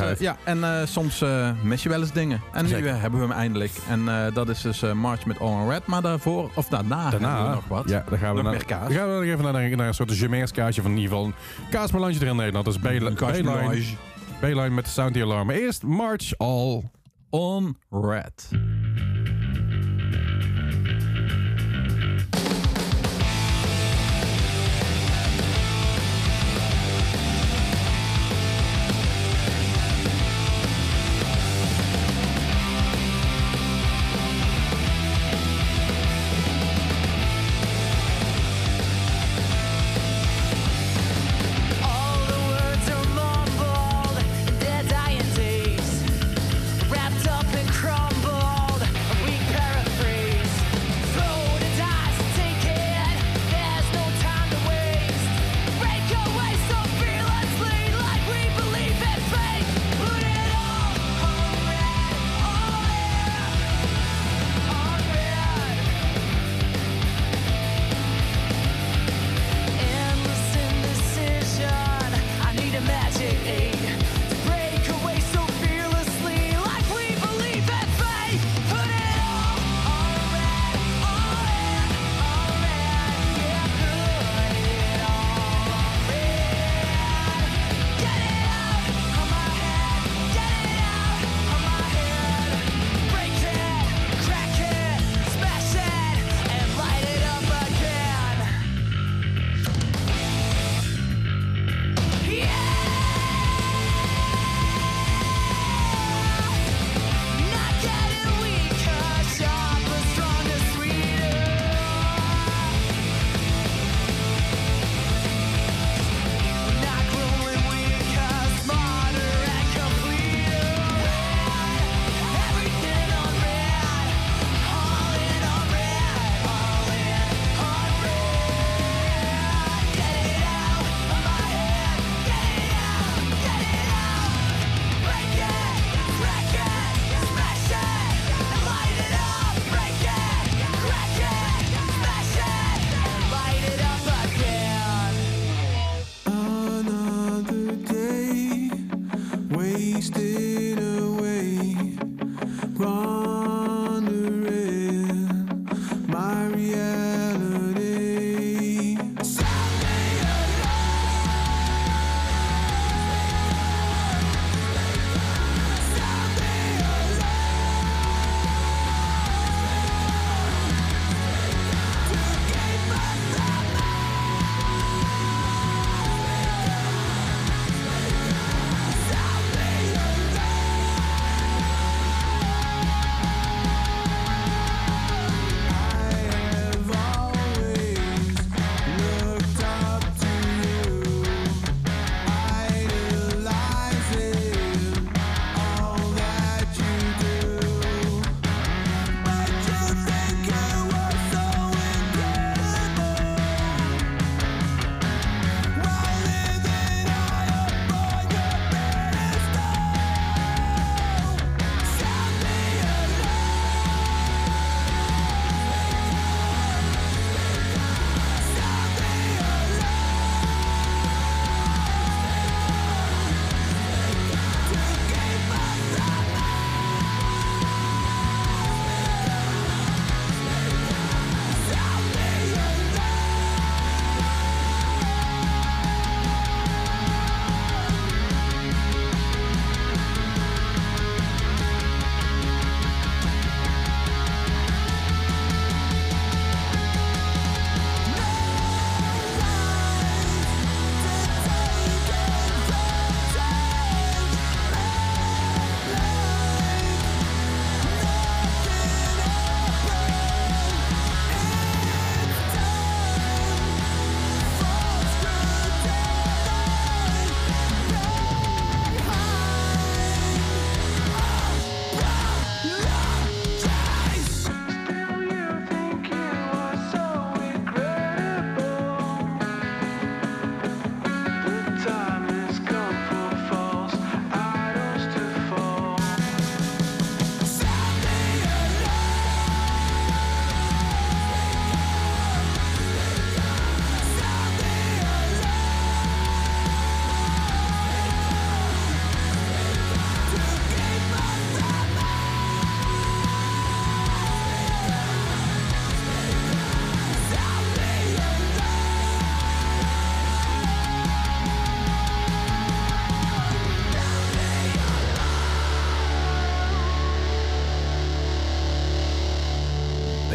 eh, 0.00 0.18
ja, 0.18 0.36
en 0.44 0.64
eh, 0.64 0.86
soms 0.86 1.20
eh, 1.20 1.50
mis 1.62 1.82
je 1.82 1.88
wel 1.88 2.00
eens 2.00 2.12
dingen. 2.12 2.40
En 2.52 2.62
nu 2.62 2.68
Zeker. 2.70 3.00
hebben 3.00 3.20
we 3.20 3.26
hem 3.26 3.36
eindelijk. 3.36 3.72
En 3.88 4.08
eh, 4.08 4.34
dat 4.34 4.48
is 4.48 4.60
dus 4.60 4.82
eh, 4.82 4.92
March 4.92 5.26
met 5.26 5.40
All 5.40 5.62
in 5.62 5.68
Red. 5.68 5.86
Maar 5.86 6.02
daarvoor, 6.02 6.50
of 6.54 6.68
daarna, 6.68 7.02
hebben 7.02 7.20
Daarna 7.20 7.48
we 7.48 7.54
nog 7.54 7.68
wat. 7.68 7.88
Ja, 7.88 8.04
dan 8.08 8.18
gaan 8.18 8.28
we 8.28 8.34
Nog 8.34 8.42
naar, 8.42 8.52
meer 8.52 8.64
kaas. 8.64 8.88
Dan 8.88 8.96
gaan 8.96 9.08
we 9.08 9.14
nog 9.14 9.24
even 9.24 9.52
naar, 9.52 9.76
naar 9.76 9.86
een 9.88 9.94
soort 9.94 10.18
Jamaica's 10.18 10.52
kaasje 10.52 10.82
van 10.82 10.90
in 10.90 10.96
ieder 10.96 11.12
geval 11.12 11.26
een 11.26 11.34
kaasmelange 11.70 12.14
er 12.14 12.26
in 12.26 12.36
Nederland. 12.36 12.64
Dat 12.64 12.74
is 12.74 12.80
Bayline, 12.80 13.14
Bayline, 14.40 14.70
met 14.70 14.84
de 14.84 14.90
Sound 14.90 15.16
Alarm. 15.16 15.46
Maar 15.46 15.56
eerst 15.56 15.82
March 15.82 16.38
All. 16.38 16.82
On 17.30 17.76
Red. 17.90 18.48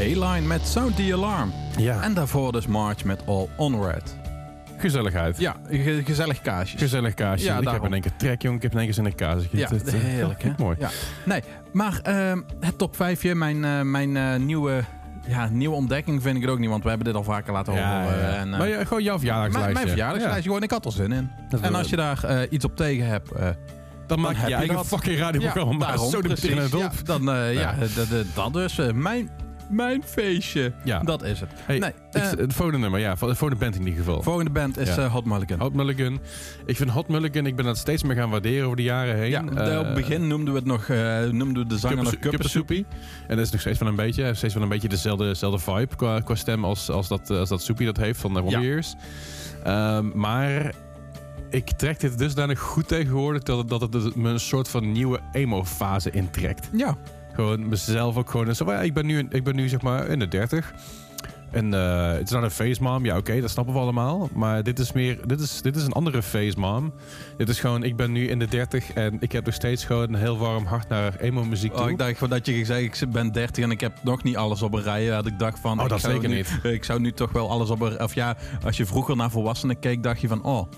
A-Line 0.01 0.47
met 0.47 0.67
Sound 0.67 0.95
the 0.95 1.09
Alarm. 1.13 1.53
Ja. 1.77 2.01
En 2.01 2.13
daarvoor 2.13 2.51
dus 2.51 2.67
March 2.67 3.03
met 3.03 3.21
All 3.25 3.47
Onward. 3.55 4.15
Gezelligheid. 4.77 5.39
Ja, 5.39 5.55
ge- 5.69 6.01
gezellig 6.05 6.41
kaasje. 6.41 6.77
Gezellig 6.77 7.13
kaasje. 7.13 7.45
Ja, 7.45 7.57
ik 7.59 7.67
heb 7.67 7.83
in 7.85 7.93
één 7.93 8.01
keer 8.01 8.15
trek, 8.17 8.41
jongen. 8.41 8.57
Ik 8.57 8.63
heb 8.63 8.71
in 8.71 8.77
één 8.77 8.85
keer 8.85 8.95
zin 8.95 9.05
in 9.05 9.15
kaas. 9.15 9.43
Ja, 9.51 9.59
Het- 9.69 9.69
het- 9.85 9.91
heerlijk 9.95 10.43
hè? 10.43 10.51
Mooi. 10.57 10.75
Ja. 10.79 10.89
Nee, 11.25 11.41
maar 11.73 11.99
ehm, 12.03 12.41
het 12.59 12.77
top 12.77 12.95
5, 12.95 13.33
mijn, 13.33 13.65
eh, 13.65 13.81
mijn 13.81 14.17
eh, 14.17 14.35
nieuwe, 14.35 14.83
ja, 15.27 15.47
nieuwe 15.49 15.75
ontdekking 15.75 16.21
vind 16.21 16.35
ik 16.35 16.41
het 16.41 16.51
ook 16.51 16.59
niet, 16.59 16.69
want 16.69 16.83
we 16.83 16.89
hebben 16.89 17.07
dit 17.07 17.15
al 17.15 17.23
vaker 17.23 17.53
laten 17.53 17.73
horen. 17.73 17.87
Ja, 17.89 18.01
ja. 18.03 18.09
eh, 18.11 18.39
en, 18.39 18.51
eh, 18.53 18.59
maar 18.59 18.67
ja, 18.69 18.83
gewoon 18.85 19.03
jouw 19.03 19.17
verjaardagslijstje. 19.17 19.61
mijn, 19.73 19.73
mijn 19.73 19.87
verjaardagslijstje, 19.87 20.43
gewoon, 20.49 20.63
ik 20.63 20.71
had 20.71 20.85
er 20.85 20.91
zin 20.91 21.11
in. 21.11 21.29
Dat 21.49 21.59
En 21.59 21.75
als 21.75 21.89
je 21.89 21.95
daar 21.95 22.23
eh, 22.23 22.39
iets 22.49 22.65
op 22.65 22.75
tegen 22.75 23.05
hebt, 23.07 23.31
eh, 23.31 23.47
Dan 24.07 24.19
maak 24.19 24.35
je 24.41 24.47
je 24.47 24.53
eigen 24.55 24.75
dat. 24.75 24.87
fucking 24.87 25.17
radioprogramma. 25.19 25.77
maar 25.77 25.87
daarom, 25.87 26.09
zo 26.09 26.19
precies. 26.19 26.53
het 26.53 26.71
Ja, 26.71 26.85
op. 26.85 26.91
dan, 27.05 27.31
eh, 27.31 27.53
ja, 27.53 27.59
Ja. 27.59 27.75
dat, 27.95 28.25
dat- 28.35 28.53
dus. 28.53 28.77
eh, 28.77 28.91
mijn, 28.91 29.29
mijn 29.71 30.03
feestje. 30.05 30.73
Ja. 30.83 30.99
Dat 30.99 31.23
is 31.23 31.39
het. 31.39 31.49
Hey, 31.65 31.79
nee, 31.79 31.89
ik- 31.89 31.95
eh, 32.11 32.29
het 32.29 32.53
volgende 32.53 32.79
nummer, 32.79 32.99
ja. 32.99 33.17
voor 33.17 33.35
voor 33.35 33.49
de 33.49 33.55
band 33.55 33.75
in 33.75 33.81
ieder 33.81 34.03
geval. 34.03 34.21
volgende 34.23 34.49
band 34.51 34.77
is 34.77 34.95
Ja. 34.95 34.97
eh, 35.03 35.11
Hot 35.11 35.25
Mulligan. 35.25 35.59
Hot 35.59 35.73
Mulligan. 35.73 36.19
Ik 36.65 36.75
vind 36.77 36.89
Hot 36.89 37.07
Mulligan, 37.07 37.45
ik 37.45 37.55
ben 37.55 37.65
dat 37.65 37.77
steeds 37.77 38.03
meer 38.03 38.15
gaan 38.15 38.29
waarderen 38.29 38.63
over 38.65 38.77
de 38.77 38.83
jaren 38.83 39.15
heen. 39.15 39.29
ja, 39.29 39.43
Eh, 39.43 39.79
op 39.79 39.85
het 39.85 39.93
begin 39.95 40.27
noemden 40.27 40.53
we 40.53 40.59
het 40.59 40.67
nog, 40.67 40.87
eh, 40.89 41.19
noemden 41.23 41.63
we 41.63 41.69
de 41.69 41.77
zanger 41.77 42.03
nog. 42.03 42.13
En 43.27 43.37
dat 43.37 43.45
is 43.45 43.51
nog 43.51 43.61
steeds 43.61 43.79
wel 43.79 43.89
een 43.89 43.95
beetje, 43.95 44.33
steeds 44.33 44.53
wel 44.53 44.63
een 44.63 44.69
beetje 44.69 44.87
dezelfde, 44.89 45.25
dezelfde 45.25 45.59
vibe 45.71 45.95
qua, 45.95 46.19
qua 46.19 46.35
stem 46.35 46.65
als, 46.65 46.89
als, 46.89 47.07
dat, 47.07 47.29
als 47.29 47.49
dat 47.49 47.61
Soepie 47.63 47.85
dat 47.85 47.97
heeft 47.97 48.19
van 48.19 48.33
de 48.33 48.39
Ja. 48.43 48.45
Warriors. 48.51 48.95
Ehm, 49.63 50.09
maar 50.13 50.73
ik 51.49 51.69
trek 51.71 51.99
dit 51.99 52.17
dusdanig 52.17 52.59
goed 52.59 52.87
tegenwoordig 52.87 53.43
dat 53.43 53.57
het, 53.57 53.69
dat 53.69 53.81
het 53.81 53.91
dus 53.91 54.13
me 54.13 54.29
een 54.29 54.39
soort 54.39 54.67
van 54.69 54.91
nieuwe 54.91 55.19
emo-fase 55.31 56.11
intrekt. 56.11 56.69
Ja, 56.73 56.97
Gewoon 57.33 57.69
mezelf 57.69 58.17
ook 58.17 58.29
gewoon. 58.29 58.55
Zo, 58.55 58.71
ja, 58.71 58.81
ik, 58.81 58.93
ben 58.93 59.05
nu, 59.05 59.27
ik 59.29 59.43
ben 59.43 59.55
nu 59.55 59.67
zeg 59.67 59.81
maar 59.81 60.07
in 60.07 60.19
de 60.19 60.27
30. 60.27 60.73
En 61.51 61.71
het 61.71 62.23
is 62.23 62.29
nou 62.29 62.43
een 62.43 62.51
face 62.51 62.83
mom. 62.83 63.05
Ja, 63.05 63.17
oké, 63.17 63.41
dat 63.41 63.49
snappen 63.49 63.73
we 63.73 63.79
allemaal. 63.79 64.29
Maar 64.33 64.63
dit 64.63 64.79
is 64.79 64.91
meer, 64.91 65.27
dit 65.27 65.39
is, 65.39 65.61
dit 65.61 65.75
is 65.75 65.83
een 65.83 65.91
andere 65.91 66.23
face 66.23 66.59
mom. 66.59 66.93
Dit 67.37 67.49
is 67.49 67.59
gewoon, 67.59 67.83
ik 67.83 67.95
ben 67.95 68.11
nu 68.11 68.27
in 68.27 68.39
de 68.39 68.47
30 68.47 68.93
en 68.93 69.17
ik 69.19 69.31
heb 69.31 69.45
nog 69.45 69.53
steeds 69.53 69.85
gewoon 69.85 70.13
een 70.13 70.19
heel 70.19 70.37
warm 70.37 70.65
hart 70.65 70.89
naar 70.89 71.15
emo 71.15 71.43
muziek 71.43 71.73
toe. 71.73 71.83
Oh, 71.83 71.89
ik 71.89 71.97
dacht 71.97 72.13
gewoon 72.13 72.29
dat 72.29 72.45
je 72.45 72.53
gezegd 72.53 73.01
ik 73.01 73.11
ben 73.11 73.31
30 73.31 73.63
en 73.63 73.71
ik 73.71 73.81
heb 73.81 73.93
nog 74.03 74.23
niet 74.23 74.37
alles 74.37 74.61
op 74.61 74.73
een 74.73 74.83
rij. 74.83 75.09
Dat 75.09 75.25
ik 75.25 75.39
dacht 75.39 75.59
van. 75.59 75.81
Oh, 75.81 75.89
dat 75.89 76.01
zeker 76.01 76.29
nu, 76.29 76.35
niet. 76.35 76.59
Ik 76.63 76.83
zou 76.83 76.99
nu 76.99 77.11
toch 77.11 77.31
wel 77.31 77.49
alles 77.49 77.69
op 77.69 77.81
een. 77.81 78.03
Of 78.03 78.13
ja, 78.13 78.37
als 78.63 78.77
je 78.77 78.85
vroeger 78.85 79.15
naar 79.15 79.31
volwassenen 79.31 79.79
keek, 79.79 80.03
dacht 80.03 80.21
je 80.21 80.27
van. 80.27 80.43
Oh, 80.43 80.71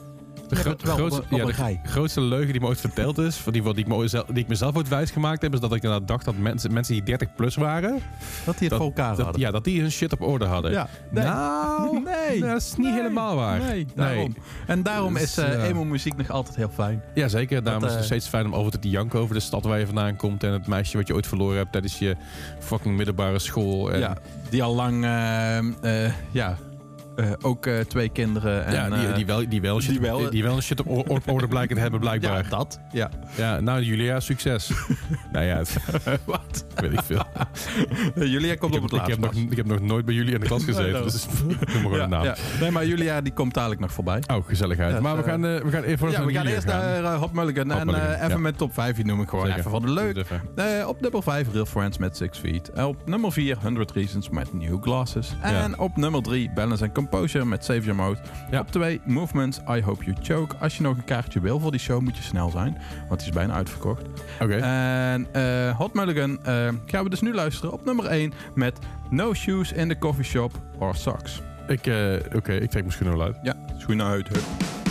de, 0.55 0.61
gro- 0.61 0.93
grootste, 0.93 1.21
op, 1.21 1.27
een- 1.27 1.33
op 1.33 1.37
ja, 1.39 1.45
een 1.45 1.55
de 1.55 1.61
rij. 1.61 1.79
grootste 1.83 2.21
leugen 2.21 2.51
die 2.51 2.61
me 2.61 2.67
ooit 2.67 2.79
verteld 2.79 3.17
is, 3.17 3.35
van 3.35 3.53
die, 3.53 3.63
ik 3.73 3.87
me, 3.87 4.07
zelf- 4.07 4.25
die 4.25 4.43
ik 4.43 4.47
mezelf 4.47 4.75
ooit 4.75 4.87
wijsgemaakt 4.87 5.41
heb, 5.41 5.53
is 5.53 5.59
dat 5.59 5.73
ik 5.75 5.83
inderdaad 5.83 6.07
dacht 6.07 6.25
dat 6.25 6.37
mensen, 6.37 6.73
mensen 6.73 6.93
die 6.93 7.03
30 7.03 7.35
plus 7.35 7.55
waren, 7.55 7.91
Dat 7.91 7.99
die 8.43 8.53
het 8.53 8.69
dat, 8.69 8.77
voor 8.77 8.87
elkaar 8.87 9.15
dat, 9.15 9.23
hadden. 9.25 9.41
ja, 9.41 9.51
dat 9.51 9.63
die 9.63 9.81
hun 9.81 9.91
shit 9.91 10.11
op 10.13 10.21
orde 10.21 10.45
hadden. 10.45 10.71
Ja, 10.71 10.87
nee. 11.11 11.23
Nou, 11.23 12.01
Nee. 12.29 12.39
dat 12.39 12.57
is 12.61 12.75
niet 12.75 12.87
Nee. 12.87 12.95
helemaal 12.95 13.35
waar. 13.35 13.59
Nee, 13.59 13.85
daarom. 13.95 14.35
En 14.67 14.83
daarom 14.83 15.13
Dus, 15.13 15.21
is 15.23 15.37
eh, 15.37 15.53
ja. 15.53 15.63
emo-muziek 15.63 16.15
nog 16.17 16.29
altijd 16.29 16.55
heel 16.55 16.69
fijn. 16.73 17.01
Ja, 17.13 17.27
zeker. 17.27 17.63
Daarom 17.63 17.81
Dat, 17.81 17.89
is 17.91 17.95
het 17.95 18.05
eh, 18.05 18.11
steeds 18.11 18.27
fijn 18.27 18.45
om 18.45 18.55
over 18.55 18.79
te 18.79 18.89
janken 18.89 19.19
over 19.19 19.35
de 19.35 19.41
stad 19.41 19.63
waar 19.63 19.79
je 19.79 19.85
vandaan 19.85 20.15
komt 20.15 20.43
en 20.43 20.51
het 20.51 20.67
meisje 20.67 20.97
wat 20.97 21.07
je 21.07 21.13
ooit 21.13 21.27
verloren 21.27 21.57
hebt 21.57 21.71
tijdens 21.71 21.99
je 21.99 22.15
fucking 22.59 22.95
middelbare 22.97 23.39
school. 23.39 23.91
En, 23.91 23.99
ja, 23.99 24.17
die 24.49 24.63
al 24.63 24.75
lang. 24.75 25.03
eh, 25.03 25.57
eh, 26.05 26.13
ja, 26.31 26.57
eh, 27.15 27.31
ook 27.41 27.65
eh, 27.65 27.79
twee 27.79 28.09
kinderen. 28.09 28.65
En, 28.65 28.73
ja, 28.73 28.89
die, 28.89 29.07
eh, 29.07 29.15
die, 29.15 29.25
wel, 29.25 29.49
die, 29.49 29.61
wel 29.61 29.81
shit, 29.81 29.89
die 29.91 29.99
wel- 30.01 30.17
die, 30.17 30.29
die 30.29 30.43
wel 30.43 30.55
een 30.55 30.61
shit 30.61 30.81
op, 30.83 31.27
orde 31.29 31.47
blijken 31.47 31.75
te 31.75 31.81
hebben, 31.81 31.99
blijkbaar. 32.09 32.43
ja, 32.43 32.49
dat. 32.49 32.79
Ja. 32.91 33.09
Ja, 33.35 33.59
nou 33.59 33.81
Julia, 33.81 34.19
succes. 34.19 34.71
nou 35.31 35.45
ja, 35.45 35.57
het, 35.57 35.77
Wat? 36.25 36.65
weet 36.75 36.93
ik 36.93 37.01
veel. 37.01 37.23
Julia 38.15 38.55
komt 38.55 38.75
Ik 38.75 38.81
op 38.83 38.91
heb, 38.91 38.99
het 38.99 39.09
ik, 39.09 39.15
heb 39.15 39.23
laatst. 39.23 39.41
nog, 39.41 39.51
ik 39.51 39.57
heb 39.57 39.65
nog 39.65 39.79
nooit 39.79 40.05
bij 40.05 40.13
jullie 40.15 40.33
in 40.33 40.39
de 40.39 40.45
klas 40.45 40.63
gezeten, 40.63 40.91
Nee, 40.93 41.03
dus 41.03 41.25
noem 41.73 41.81
maar 41.89 41.97
ja, 41.97 42.03
een 42.03 42.09
naam. 42.09 42.23
ja. 42.23 42.35
Nee, 42.59 42.71
maar 42.71 42.85
Julia 42.85 43.21
die 43.21 43.33
komt 43.33 43.53
dadelijk 43.53 43.81
nog 43.81 43.91
voorbij. 43.91 44.23
Oh, 44.33 44.47
gezelligheid. 44.47 44.99
Maar 44.99 45.17
we 45.17 45.23
gaan, 45.23 45.41
we 45.41 45.69
gaan 45.69 45.83
even 45.83 46.11
Ja, 46.11 46.25
we 46.25 46.33
gaan 46.33 46.45
eerst 46.45 46.65
naar 46.67 47.13
Hot 47.15 47.33
Mulligan. 47.33 47.71
Hot 47.71 47.79
en 47.79 47.85
Mulligan, 47.85 48.13
even 48.13 48.41
met 48.41 48.57
top 48.57 48.73
5, 48.73 48.95
die 48.95 49.05
noem 49.05 49.21
ik 49.21 49.29
gewoon 49.29 49.45
Zeker. 49.45 49.59
even 49.59 49.71
van 49.71 49.81
de 49.81 49.91
leuk. 49.91 50.25
Op 50.87 51.01
nummer 51.01 51.23
5 51.23 51.47
Real 51.53 51.65
Friends 51.65 51.97
met 51.97 52.17
Six 52.17 52.37
Feet. 52.37 52.71
Op 52.83 53.07
nummer 53.07 53.31
4 53.31 53.57
100 53.61 53.91
Reasons 53.91 54.29
met 54.29 54.53
New 54.53 54.83
Glasses. 54.83 55.35
En 55.41 55.79
op 55.79 55.97
nummer 55.97 56.21
3 56.21 56.51
Balance 56.53 56.83
and 56.83 56.93
Composure 57.07 57.45
met 57.45 57.65
Save 57.65 57.81
Your 57.81 57.95
Mode. 57.95 58.19
Ja. 58.51 58.59
Op 58.59 58.71
2 58.71 59.01
Movements 59.05 59.59
I 59.69 59.81
Hope 59.81 60.03
You 60.03 60.17
Choke. 60.21 60.55
Als 60.55 60.77
je 60.77 60.83
nog 60.83 60.97
een 60.97 61.03
kaartje 61.03 61.39
wil 61.39 61.59
voor 61.59 61.71
die 61.71 61.79
show 61.79 62.01
moet 62.01 62.17
je 62.17 62.23
snel 62.23 62.49
zijn. 62.49 62.77
Want 63.07 63.19
die 63.19 63.29
is 63.29 63.35
bijna 63.35 63.53
uitverkocht. 63.53 64.05
Oké. 64.39 64.55
En 64.55 65.27
eh, 65.31 65.77
Hot 65.77 65.93
Mulligan 65.93 66.45
eh, 66.45 66.67
gaan 66.85 67.03
we 67.03 67.09
dus 67.09 67.21
nu 67.21 67.33
luisteren 67.33 67.73
op 67.73 67.85
nummer 67.85 68.05
1 68.05 68.33
met 68.55 68.79
No 69.09 69.33
Shoes 69.33 69.71
in 69.71 69.87
the 69.87 69.97
Coffee 69.97 70.23
Shop 70.23 70.51
or 70.79 70.95
Socks. 70.95 71.41
Ik, 71.67 71.87
eh, 71.87 72.13
Oké, 72.35 72.53
ik 72.53 72.69
trek 72.69 72.83
mijn 72.83 72.91
schoenen 72.91 73.17
wel 73.17 73.25
uit. 73.25 73.37
Ja, 73.41 73.55
schoenen 73.77 74.05
uit. 74.05 74.27
Hup. 74.27 74.82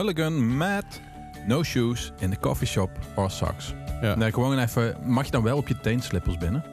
Mulligan 0.00 0.56
met 0.56 1.00
No 1.46 1.62
Shoes 1.62 2.12
in 2.18 2.30
the 2.30 2.38
Coffee 2.38 2.66
Shop 2.66 2.90
or 3.14 3.30
Socks. 3.30 3.74
Ja. 4.02 4.14
Nee, 4.14 4.32
gewoon 4.32 4.58
even, 4.58 4.96
mag 5.04 5.24
je 5.24 5.30
dan 5.30 5.42
wel 5.42 5.56
op 5.56 5.68
je 5.68 5.80
teenslippers 5.80 6.38
binnen? 6.38 6.64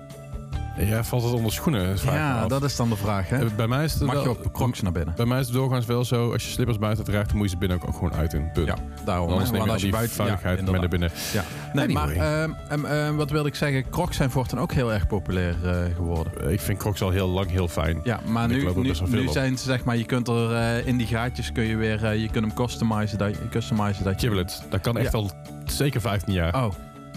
Ja, 0.78 1.04
valt 1.04 1.24
het 1.24 1.34
onder 1.34 1.52
schoenen? 1.52 1.98
Ja, 2.04 2.48
dat 2.48 2.64
is 2.64 2.76
dan 2.76 2.90
de 2.90 2.96
vraag, 2.96 3.30
hè? 3.30 3.46
Eh, 3.46 3.56
Bij 3.56 3.68
mij 3.68 3.84
is 3.84 3.94
het 3.94 4.04
Mag 4.04 4.14
wel- 4.14 4.24
je 4.24 4.30
op 4.30 4.54
crocs 4.54 4.82
naar 4.82 4.92
binnen? 4.92 5.16
Bij 5.16 5.26
mij 5.26 5.40
is 5.40 5.46
het 5.46 5.56
doorgaans 5.56 5.86
wel 5.86 6.06
zo, 6.06 6.32
als 6.32 6.44
je 6.46 6.52
slippers 6.52 6.78
buiten 6.80 7.04
draagt, 7.06 7.28
dan 7.28 7.38
moet 7.38 7.46
je 7.46 7.52
ze 7.52 7.58
binnen 7.58 7.78
ook, 7.78 7.88
ook 7.88 7.94
gewoon 7.94 8.14
uit 8.14 8.34
in. 8.34 8.52
Punt. 8.52 8.68
Ja, 8.68 8.76
daarom. 9.06 9.30
Anders 9.30 9.50
hè. 9.50 9.56
neem 9.56 9.62
je 9.62 9.68
Want 9.68 9.68
al 9.68 9.74
als 9.74 9.82
je 9.84 9.90
buiten... 9.90 10.16
vuiligheid 10.16 10.60
ja, 10.60 10.72
mee 10.72 10.80
naar 10.80 10.90
binnen. 10.90 11.12
Ja. 11.34 11.44
Nee, 11.86 11.94
maar 11.96 12.04
Anyway. 12.04 12.42
ehm, 12.42 12.52
ehm, 12.70 12.86
ehm, 12.86 13.16
wat 13.16 13.30
wilde 13.32 13.48
ik 13.50 13.56
zeggen? 13.56 13.90
Crocs 13.90 14.18
zijn 14.18 14.30
voortaan 14.32 14.60
ook 14.60 14.72
heel 14.72 14.94
erg 14.94 15.08
populair 15.08 15.56
eh, 15.64 15.96
geworden. 15.96 16.46
Eh, 16.46 16.52
Ik 16.52 16.60
vind 16.60 16.78
Crocs 16.80 17.02
al 17.02 17.10
heel 17.10 17.28
lang 17.28 17.50
heel 17.50 17.68
fijn. 17.68 18.00
Ja, 18.04 18.20
maar 18.26 18.48
nu, 18.48 18.68
nu, 19.08 19.28
zijn 19.28 19.58
ze 19.58 19.64
zeg 19.64 19.84
maar, 19.84 19.98
je 19.98 20.06
kunt 20.06 20.28
er 20.28 20.54
eh, 20.56 20.88
in 20.88 20.98
die 20.98 21.08
gaatjes 21.08 21.52
kun 21.52 21.64
je 21.64 21.76
weer, 21.76 22.14
je 22.16 22.30
kunt 22.30 22.46
hem 22.46 22.54
customizen 22.54 23.18
dat, 23.18 23.36
customizen 23.50 24.04
dat 24.04 24.22
je... 24.22 24.28
Giblet, 24.28 24.64
dat 24.70 24.82
kan 24.82 24.98
echt 24.98 25.12
Ja. 25.12 25.18
al 25.18 25.32
zeker 25.66 26.02
15 26.02 26.34
jaar. 26.34 26.56
Oh, 26.66 26.74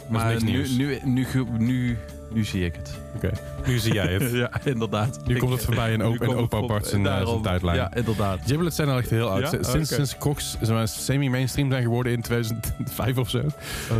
maar 0.09 0.43
nu, 0.43 0.67
nu, 0.77 0.99
nu, 1.05 1.25
nu, 1.59 1.99
nu 2.33 2.45
zie 2.45 2.65
ik 2.65 2.77
het. 2.77 2.91
Oké, 3.17 3.31
nu 3.67 3.79
zie 3.79 3.93
jij 3.95 4.13
het. 4.13 4.31
ja, 4.43 4.51
inderdaad. 4.65 5.21
Nu 5.27 5.37
komt 5.39 5.53
het 5.53 5.65
voorbij 5.65 5.93
in, 5.93 6.05
op, 6.07 6.19
het 6.19 6.35
opa 6.35 6.59
op- 6.59 6.69
Bart 6.69 6.87
zijn, 6.87 7.07
eh, 7.07 7.13
zijn 7.13 7.25
daarom. 7.25 7.43
tijdlijn. 7.43 7.77
Ja, 7.77 7.95
inderdaad. 7.95 8.39
Giblets 8.47 8.77
zijn 8.77 8.89
al 8.89 8.99
echt 8.99 9.11
heel 9.11 9.29
oud. 9.31 9.41
Ja? 9.41 9.49
Sinds, 9.49 9.93
Oké. 9.93 10.05
sinds 10.05 10.71
maar, 10.71 10.89
semi-mainstream 10.89 11.71
zijn 11.71 11.83
geworden 11.83 12.13
in 12.13 12.21
2005 12.21 13.19
of 13.19 13.31
zo, 13.31 13.41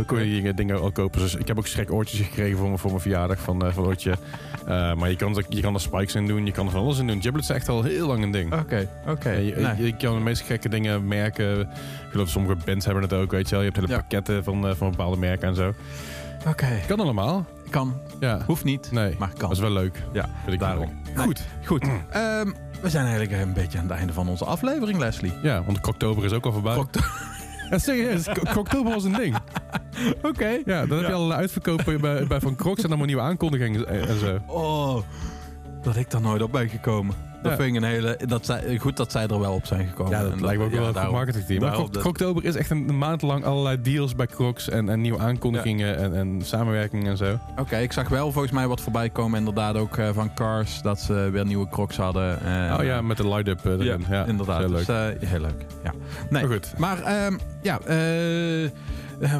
kon 0.05 0.19
je 0.19 0.41
die 0.41 0.53
dingen 0.53 0.81
al 0.81 0.91
kopen. 0.91 1.19
Dus 1.19 1.35
ik 1.35 1.47
heb 1.47 1.57
ook 1.57 1.67
schrek 1.67 1.91
oortjes 1.91 2.19
gekregen 2.19 2.57
voor 2.57 2.67
mijn, 2.67 2.79
voor 2.79 2.89
mijn 2.89 3.01
verjaardag 3.01 3.39
van, 3.39 3.65
eh 3.65 3.73
van 3.73 3.85
Oortje. 3.85 4.15
Eh, 4.65 4.93
maar 4.93 5.09
je 5.09 5.15
kan, 5.15 5.37
er- 5.37 5.45
je 5.49 5.61
kan 5.61 5.73
er 5.73 5.79
spikes 5.81 6.15
in 6.15 6.27
doen, 6.27 6.45
je 6.45 6.51
kan 6.51 6.65
er 6.65 6.71
van 6.71 6.81
alles 6.81 6.99
in 6.99 7.07
doen. 7.07 7.21
Giblets 7.21 7.47
zijn 7.47 7.57
echt 7.59 7.69
al 7.69 7.83
heel 7.83 8.07
lang 8.07 8.23
een 8.23 8.31
ding. 8.31 8.53
Oké, 8.53 8.87
oké. 9.07 9.29
Je, 9.31 9.55
Nee. 9.55 9.85
je 9.85 9.95
kan 9.95 10.13
de 10.15 10.21
meest 10.21 10.41
gekke 10.41 10.69
dingen 10.69 11.07
merken. 11.07 11.59
Ik 11.59 11.67
geloof 12.11 12.29
sommige 12.29 12.55
bands 12.65 12.85
hebben 12.85 13.03
het 13.03 13.13
ook, 13.13 13.31
weet 13.31 13.45
je 13.49 13.55
wel. 13.55 13.59
Je 13.63 13.65
hebt 13.71 13.79
hele 13.81 13.91
Ja. 13.91 13.97
pakketten 13.99 14.43
van, 14.43 14.67
eh, 14.67 14.75
van 14.75 14.89
bepaalde 14.89 15.17
merken 15.17 15.47
en 15.47 15.55
zo. 15.55 15.73
Oké, 16.47 16.67
Kan 16.87 16.99
allemaal. 16.99 17.45
kan. 17.69 17.93
Ja. 18.19 18.41
Hoeft 18.45 18.63
niet, 18.63 18.91
Nee, 18.91 19.15
maar 19.19 19.29
kan. 19.29 19.39
dat 19.39 19.51
is 19.51 19.59
wel 19.59 19.71
leuk. 19.71 20.03
Ja, 20.13 20.29
Vind 20.41 20.53
ik 20.53 20.59
daarom. 20.59 20.85
leuk. 21.03 21.15
Nee. 21.15 21.25
Goed. 21.25 21.41
Goed. 21.65 21.83
Ehm, 22.09 22.51
we 22.81 22.89
zijn 22.89 23.05
eigenlijk 23.05 23.41
een 23.43 23.53
beetje 23.53 23.77
aan 23.77 23.87
het 23.87 23.93
einde 23.97 24.13
van 24.13 24.27
onze 24.29 24.45
aflevering, 24.45 24.99
Leslie. 24.99 25.33
Ja, 25.43 25.63
want 25.63 25.87
Oktober 25.87 26.25
is 26.25 26.31
ook 26.31 26.45
al 26.45 26.51
voorbij. 26.51 26.75
Ja, 27.71 27.77
serieus, 27.77 28.27
Oktober 28.57 28.93
was 28.93 29.03
een 29.03 29.13
ding. 29.13 29.35
Oké. 30.29 30.61
Ja, 30.65 30.85
dan 30.85 30.97
heb 30.97 31.07
je 31.07 31.13
al 31.13 31.33
uitverkopen 31.33 32.01
bij, 32.01 32.27
bij 32.27 32.39
Van 32.39 32.55
Crocs 32.55 32.83
en 32.83 32.87
allemaal 32.87 33.05
nieuwe 33.05 33.21
aankondigingen 33.21 33.87
en 33.87 34.07
en 34.07 34.19
zo. 34.19 34.39
Oh, 34.47 35.01
dat 35.81 35.95
ik 35.95 36.11
daar 36.11 36.21
nooit 36.21 36.41
op 36.41 36.51
ben 36.51 36.69
gekomen. 36.69 37.15
Dat 37.41 37.51
Ja. 37.51 37.57
vind 37.57 37.75
ik 37.75 37.81
een 37.81 37.87
hele... 37.89 38.19
Dat 38.25 38.45
zij, 38.45 38.77
goed 38.77 38.97
dat 38.97 39.11
zij 39.11 39.27
er 39.27 39.39
wel 39.39 39.53
op 39.53 39.65
zijn 39.65 39.87
gekomen. 39.87 40.11
Ja, 40.17 40.21
dat 40.23 40.31
En 40.31 40.41
lijkt 40.41 40.59
me 40.59 40.65
ook 40.65 40.71
ja, 40.71 40.77
wel 40.79 40.87
een 40.87 40.95
goed 40.95 41.11
marketingteam. 41.11 41.61
Maar 41.61 41.71
Krok- 41.71 41.93
Kroktober 41.93 42.45
is 42.45 42.55
echt 42.55 42.69
een, 42.69 42.89
een 42.89 42.97
maand 42.97 43.21
lang 43.21 43.45
allerlei 43.45 43.81
deals 43.81 44.15
bij 44.15 44.25
Crocs 44.27 44.69
en, 44.69 44.89
en 44.89 45.01
nieuwe 45.01 45.19
aankondigingen 45.19 45.97
en, 45.97 46.13
en 46.15 46.41
samenwerkingen 46.43 47.07
en 47.11 47.17
zo. 47.17 47.39
Oké, 47.59 47.77
ik 47.77 47.91
zag 47.91 48.09
wel 48.09 48.31
volgens 48.31 48.53
mij 48.53 48.67
wat 48.67 48.81
voorbij 48.81 49.09
komen. 49.09 49.39
Inderdaad 49.39 49.75
ook 49.75 49.97
eh, 49.97 50.09
van 50.13 50.33
Cars. 50.33 50.81
Dat 50.81 50.99
ze 50.99 51.13
weer 51.31 51.45
nieuwe 51.45 51.69
crocs 51.69 51.97
hadden. 51.97 52.39
eh, 52.45 52.75
oh 52.79 52.83
ja, 52.85 53.01
met 53.01 53.17
de 53.17 53.27
light-up 53.27 53.65
eh, 53.65 53.71
erin. 53.71 54.05
Ja, 54.09 54.25
inderdaad. 54.25 54.59
Heel 54.59 54.69
leuk. 54.69 54.85
Dus, 54.85 55.19
eh, 55.21 55.29
heel 55.29 55.39
leuk. 55.41 55.65
Ja. 55.83 55.91
Nee, 56.29 56.41
Maar 56.43 56.51
goed, 56.51 56.73
maar 56.77 57.01
ehm, 57.03 57.37
ja, 57.61 57.79
eh, 57.85 58.63
eh, 58.65 58.69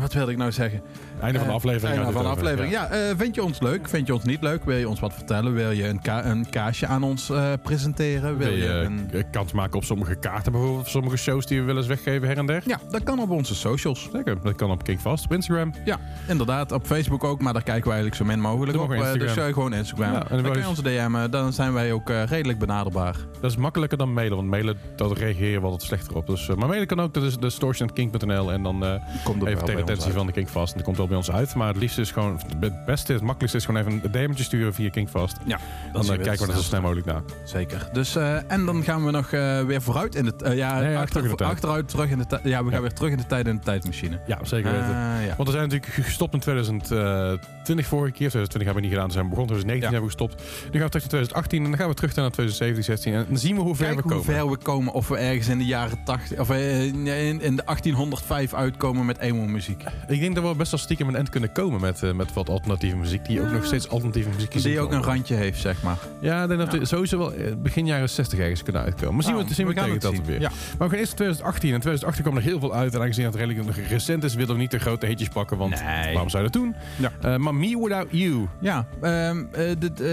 wat 0.02 0.14
wilde 0.14 0.32
ik 0.32 0.38
nou 0.38 0.52
zeggen? 0.52 0.82
Einde 1.22 1.38
van 1.38 1.48
de 1.48 1.54
Eh, 1.54 1.58
aflevering. 1.60 1.98
einde 1.98 2.12
van 2.14 2.24
de 2.24 2.30
aflevering. 2.30 2.72
Ja, 2.74 2.88
eh, 2.88 3.00
vind 3.18 3.36
je 3.36 3.44
ons 3.44 3.60
leuk? 3.60 3.90
Vind 3.90 4.08
je 4.08 4.14
ons 4.14 4.24
niet 4.24 4.42
leuk? 4.42 4.64
Wil 4.66 4.78
je 4.78 4.90
ons 4.90 5.00
wat 5.00 5.14
vertellen? 5.14 5.54
Wil 5.54 5.72
je 5.72 5.88
een, 5.88 6.02
ka- 6.02 6.26
een 6.26 6.50
kaasje 6.50 6.86
aan 6.88 7.04
ons 7.04 7.30
eh, 7.30 7.52
presenteren? 7.64 8.38
Wil 8.38 8.52
je 8.54 8.68
een... 8.68 9.10
kans 9.32 9.52
maken 9.52 9.76
op 9.78 9.84
sommige 9.84 10.16
kaarten 10.16 10.52
bijvoorbeeld, 10.52 10.82
of 10.84 10.90
sommige 10.90 11.18
shows 11.18 11.46
die 11.46 11.60
we 11.60 11.66
willen 11.66 11.88
weggeven 11.88 12.28
her 12.28 12.38
en 12.38 12.46
der? 12.46 12.62
Ja, 12.66 12.80
dat 12.90 13.04
kan 13.04 13.20
op 13.20 13.30
onze 13.30 13.56
socials. 13.56 14.10
Zeker, 14.14 14.42
dat 14.44 14.56
kan 14.56 14.72
op 14.72 14.84
Kinkvast, 14.84 15.26
op 15.26 15.34
Instagram. 15.34 15.74
Ja, 15.86 15.98
inderdaad. 16.28 16.72
Op 16.72 16.86
Facebook 16.86 17.24
ook, 17.24 17.42
maar 17.42 17.54
daar 17.54 17.64
kijken 17.64 17.84
we 17.84 17.94
eigenlijk 17.96 18.22
zo 18.22 18.26
min 18.28 18.40
mogelijk 18.40 18.74
Doe 18.78 18.82
op. 18.84 18.92
Eh, 18.92 18.98
Instagram. 18.98 19.36
dus 19.46 19.54
gewoon 19.54 19.74
Instagram. 19.74 20.12
Ja, 20.12 20.20
en 20.22 20.28
dan 20.30 20.44
dan 20.44 20.52
kun 20.52 20.62
je- 20.62 20.68
ons 20.68 20.82
DM'en. 20.82 21.32
Dan 21.32 21.54
zijn 21.54 21.74
wij 21.74 21.92
ook 21.94 22.10
redelijk 22.10 22.60
benaderbaar. 22.60 23.16
Dat 23.42 23.52
is 23.52 23.58
makkelijker 23.58 23.98
dan 23.98 24.14
mailen, 24.14 24.36
want 24.38 24.50
mailen, 24.50 24.78
dat 24.96 25.18
reageer 25.18 25.50
je 25.52 25.62
wel 25.62 25.70
wat 25.72 25.82
slechter 25.82 26.16
op. 26.16 26.28
Dus, 26.28 26.48
maar 26.56 26.68
mailen 26.68 26.88
kan 26.88 27.00
ook, 27.02 27.14
dat 27.14 27.24
is 27.24 27.34
de 27.34 27.40
distortion.kink.nl 27.40 28.52
en 28.52 28.64
dan 28.64 28.86
eh, 28.86 28.94
Komt 29.24 29.46
even 29.46 29.62
ons 29.62 29.76
attentie 29.82 30.12
van 30.12 30.26
de 30.26 30.32
Kinkvast. 30.32 30.72
En 30.72 30.76
dat 30.78 30.86
komt 30.86 30.98
wel 30.98 31.08
bij 31.12 31.20
ons 31.20 31.32
uit. 31.32 31.56
Maar 31.56 31.68
het 31.68 31.78
liefste 31.78 32.02
is 32.02 32.12
gewoon, 32.12 32.40
het 32.60 32.86
beste, 32.86 33.14
het 33.14 33.22
makkelijkste 33.22 33.58
is 33.58 33.66
gewoon 33.66 33.82
even 33.82 34.02
een 34.04 34.12
DM'tje 34.12 34.44
sturen 34.44 34.74
via 34.74 34.90
Kinkvast. 34.90 35.38
Ja, 35.46 35.60
Dan 35.94 36.02
eh, 36.02 36.08
kijken 36.08 36.40
we 36.40 36.46
dat 36.46 36.56
zo 36.56 36.62
snel 36.62 36.82
mogelijk 36.82 37.06
na. 37.08 37.22
Zeker. 37.46 37.90
Dus, 37.94 38.16
eh, 38.16 38.52
en 38.52 38.66
dan 38.66 38.84
gaan 38.84 39.06
we 39.06 39.12
nog 39.12 39.32
eh, 39.32 39.62
weer 39.64 39.82
vooruit 39.82 40.16
in 40.16 40.26
de... 40.26 40.34
ja, 40.56 40.80
Nee, 40.80 40.92
ja, 40.92 40.96
achter- 40.96 41.10
terug 41.10 41.24
in 41.24 41.30
de 41.32 41.36
tijd. 41.36 41.50
achteruit, 41.52 41.88
terug 41.90 42.10
in 42.10 42.18
de 42.18 42.26
tijd. 42.26 42.44
Ja, 42.44 42.58
we 42.64 42.64
gaan 42.70 42.74
Ja. 42.74 42.82
weer 42.82 42.94
terug 42.94 43.12
in 43.12 43.18
de 43.18 43.26
tijd 43.26 43.48
in 43.48 43.56
de 43.56 43.62
tijdmachine. 43.62 44.20
Ja, 44.28 44.38
zeker 44.44 44.72
weten. 44.72 44.86
Ah, 44.88 45.26
ja. 45.26 45.34
Want 45.38 45.50
we 45.50 45.52
zijn 45.56 45.70
natuurlijk 45.70 45.94
gestopt 45.94 46.34
in 46.34 46.40
2020 46.40 47.86
vorige 47.88 48.12
keer. 48.14 48.30
2020 48.30 48.52
hebben 48.64 48.74
we 48.76 48.82
niet 48.82 48.90
gedaan. 48.92 49.06
Dus 49.06 49.14
zijn 49.14 49.26
we 49.30 49.32
begonnen 49.36 49.56
2019 49.56 49.78
Ja. 49.78 49.92
hebben 49.92 50.10
we 50.10 50.16
gestopt. 50.18 50.36
Nu 50.72 50.80
gaan 50.80 50.90
we 50.90 50.94
terug 50.98 51.02
naar 51.02 51.10
2018 51.12 51.64
en 51.64 51.70
dan 51.70 51.80
gaan 51.80 51.90
we 51.90 51.96
terug 51.96 52.16
naar 52.16 52.32
2017, 52.32 52.84
16. 52.84 53.14
En 53.14 53.26
dan 53.28 53.38
zien 53.38 53.56
we 53.56 53.62
hoe 53.62 53.76
ver 53.76 53.86
Kijk 53.86 53.96
we 53.98 54.02
hoe 54.02 54.12
komen. 54.12 54.26
ver 54.36 54.50
we 54.50 54.58
komen. 54.58 54.94
Of 54.94 55.08
we 55.08 55.18
ergens 55.18 55.48
in 55.48 55.58
de 55.58 55.66
jaren 55.66 55.98
80... 56.04 56.40
Of 56.40 56.50
in, 56.52 57.08
in 57.42 57.56
de 57.56 57.64
1805 57.66 58.54
uitkomen 58.54 59.06
met 59.06 59.18
emo-muziek. 59.18 59.84
Ik 60.08 60.20
denk 60.20 60.36
dat 60.36 60.44
we 60.44 60.56
best 60.56 60.72
wel 60.72 60.80
stiekem 60.80 61.01
een 61.08 61.16
end 61.16 61.30
kunnen 61.30 61.52
komen 61.52 61.82
met, 61.82 62.04
eh, 62.04 62.12
met 62.12 62.34
wat 62.34 62.50
alternatieve 62.50 62.98
muziek. 62.98 63.26
Die 63.26 63.42
ook 63.42 63.52
nog 63.52 63.66
steeds 63.66 63.90
alternatieve 63.90 64.30
muziek 64.30 64.54
is. 64.54 64.62
Die 64.64 64.80
ook 64.80 64.92
een 64.92 65.04
randje 65.04 65.36
heeft, 65.36 65.60
zeg 65.60 65.84
maar. 65.84 65.98
Ja, 66.20 66.42
ik 66.42 66.48
denk 66.48 66.60
dat 66.60 66.74
we 66.74 66.86
sowieso 66.86 67.18
wel 67.18 67.34
eh, 67.34 67.54
begin 67.58 67.86
jaren 67.86 68.10
60 68.10 68.40
ergens 68.40 68.64
kunnen 68.64 68.82
uitkomen. 68.82 69.14
Maar 69.16 69.24
zien 69.24 69.36
we, 69.36 69.42
Nou, 69.42 69.54
zien 69.54 69.68
we, 69.68 69.74
gaan 69.74 69.84
tegen 69.84 70.00
het 70.00 70.06
dat 70.08 70.16
zien. 70.16 70.26
weer. 70.26 70.40
Ja. 70.42 70.50
Maar 70.78 70.88
we 70.88 70.94
gaan 70.94 71.00
eerst 71.00 71.10
naar 71.10 71.16
2018. 71.18 71.74
En 71.74 71.80
2018 71.80 72.24
kwam 72.24 72.38
er 72.38 72.44
heel 72.44 72.60
veel 72.60 72.74
uit. 72.74 72.94
En 72.94 73.02
aangezien 73.02 73.26
het 73.26 73.36
redelijk 73.36 73.66
nog 73.66 73.76
recent 73.90 74.24
is, 74.24 74.36
willen 74.36 74.56
we 74.56 74.62
niet 74.62 74.72
de 74.72 74.80
grote 74.80 75.06
hitjes 75.06 75.28
pakken. 75.30 75.58
Want 75.58 75.84
Nee. 75.84 76.12
waarom 76.12 76.30
zou 76.30 76.44
je 76.44 76.50
dat 76.50 76.62
doen? 76.62 76.76
Ja. 76.98 77.12
Eh, 77.22 77.36
maar 77.38 77.56
Me 77.56 77.80
Without 77.80 78.08
You. 78.10 78.48
Ja, 78.62 78.86
ehm, 79.02 79.44
eh, 79.52 79.64
dit 79.80 80.02
eh, 80.02 80.08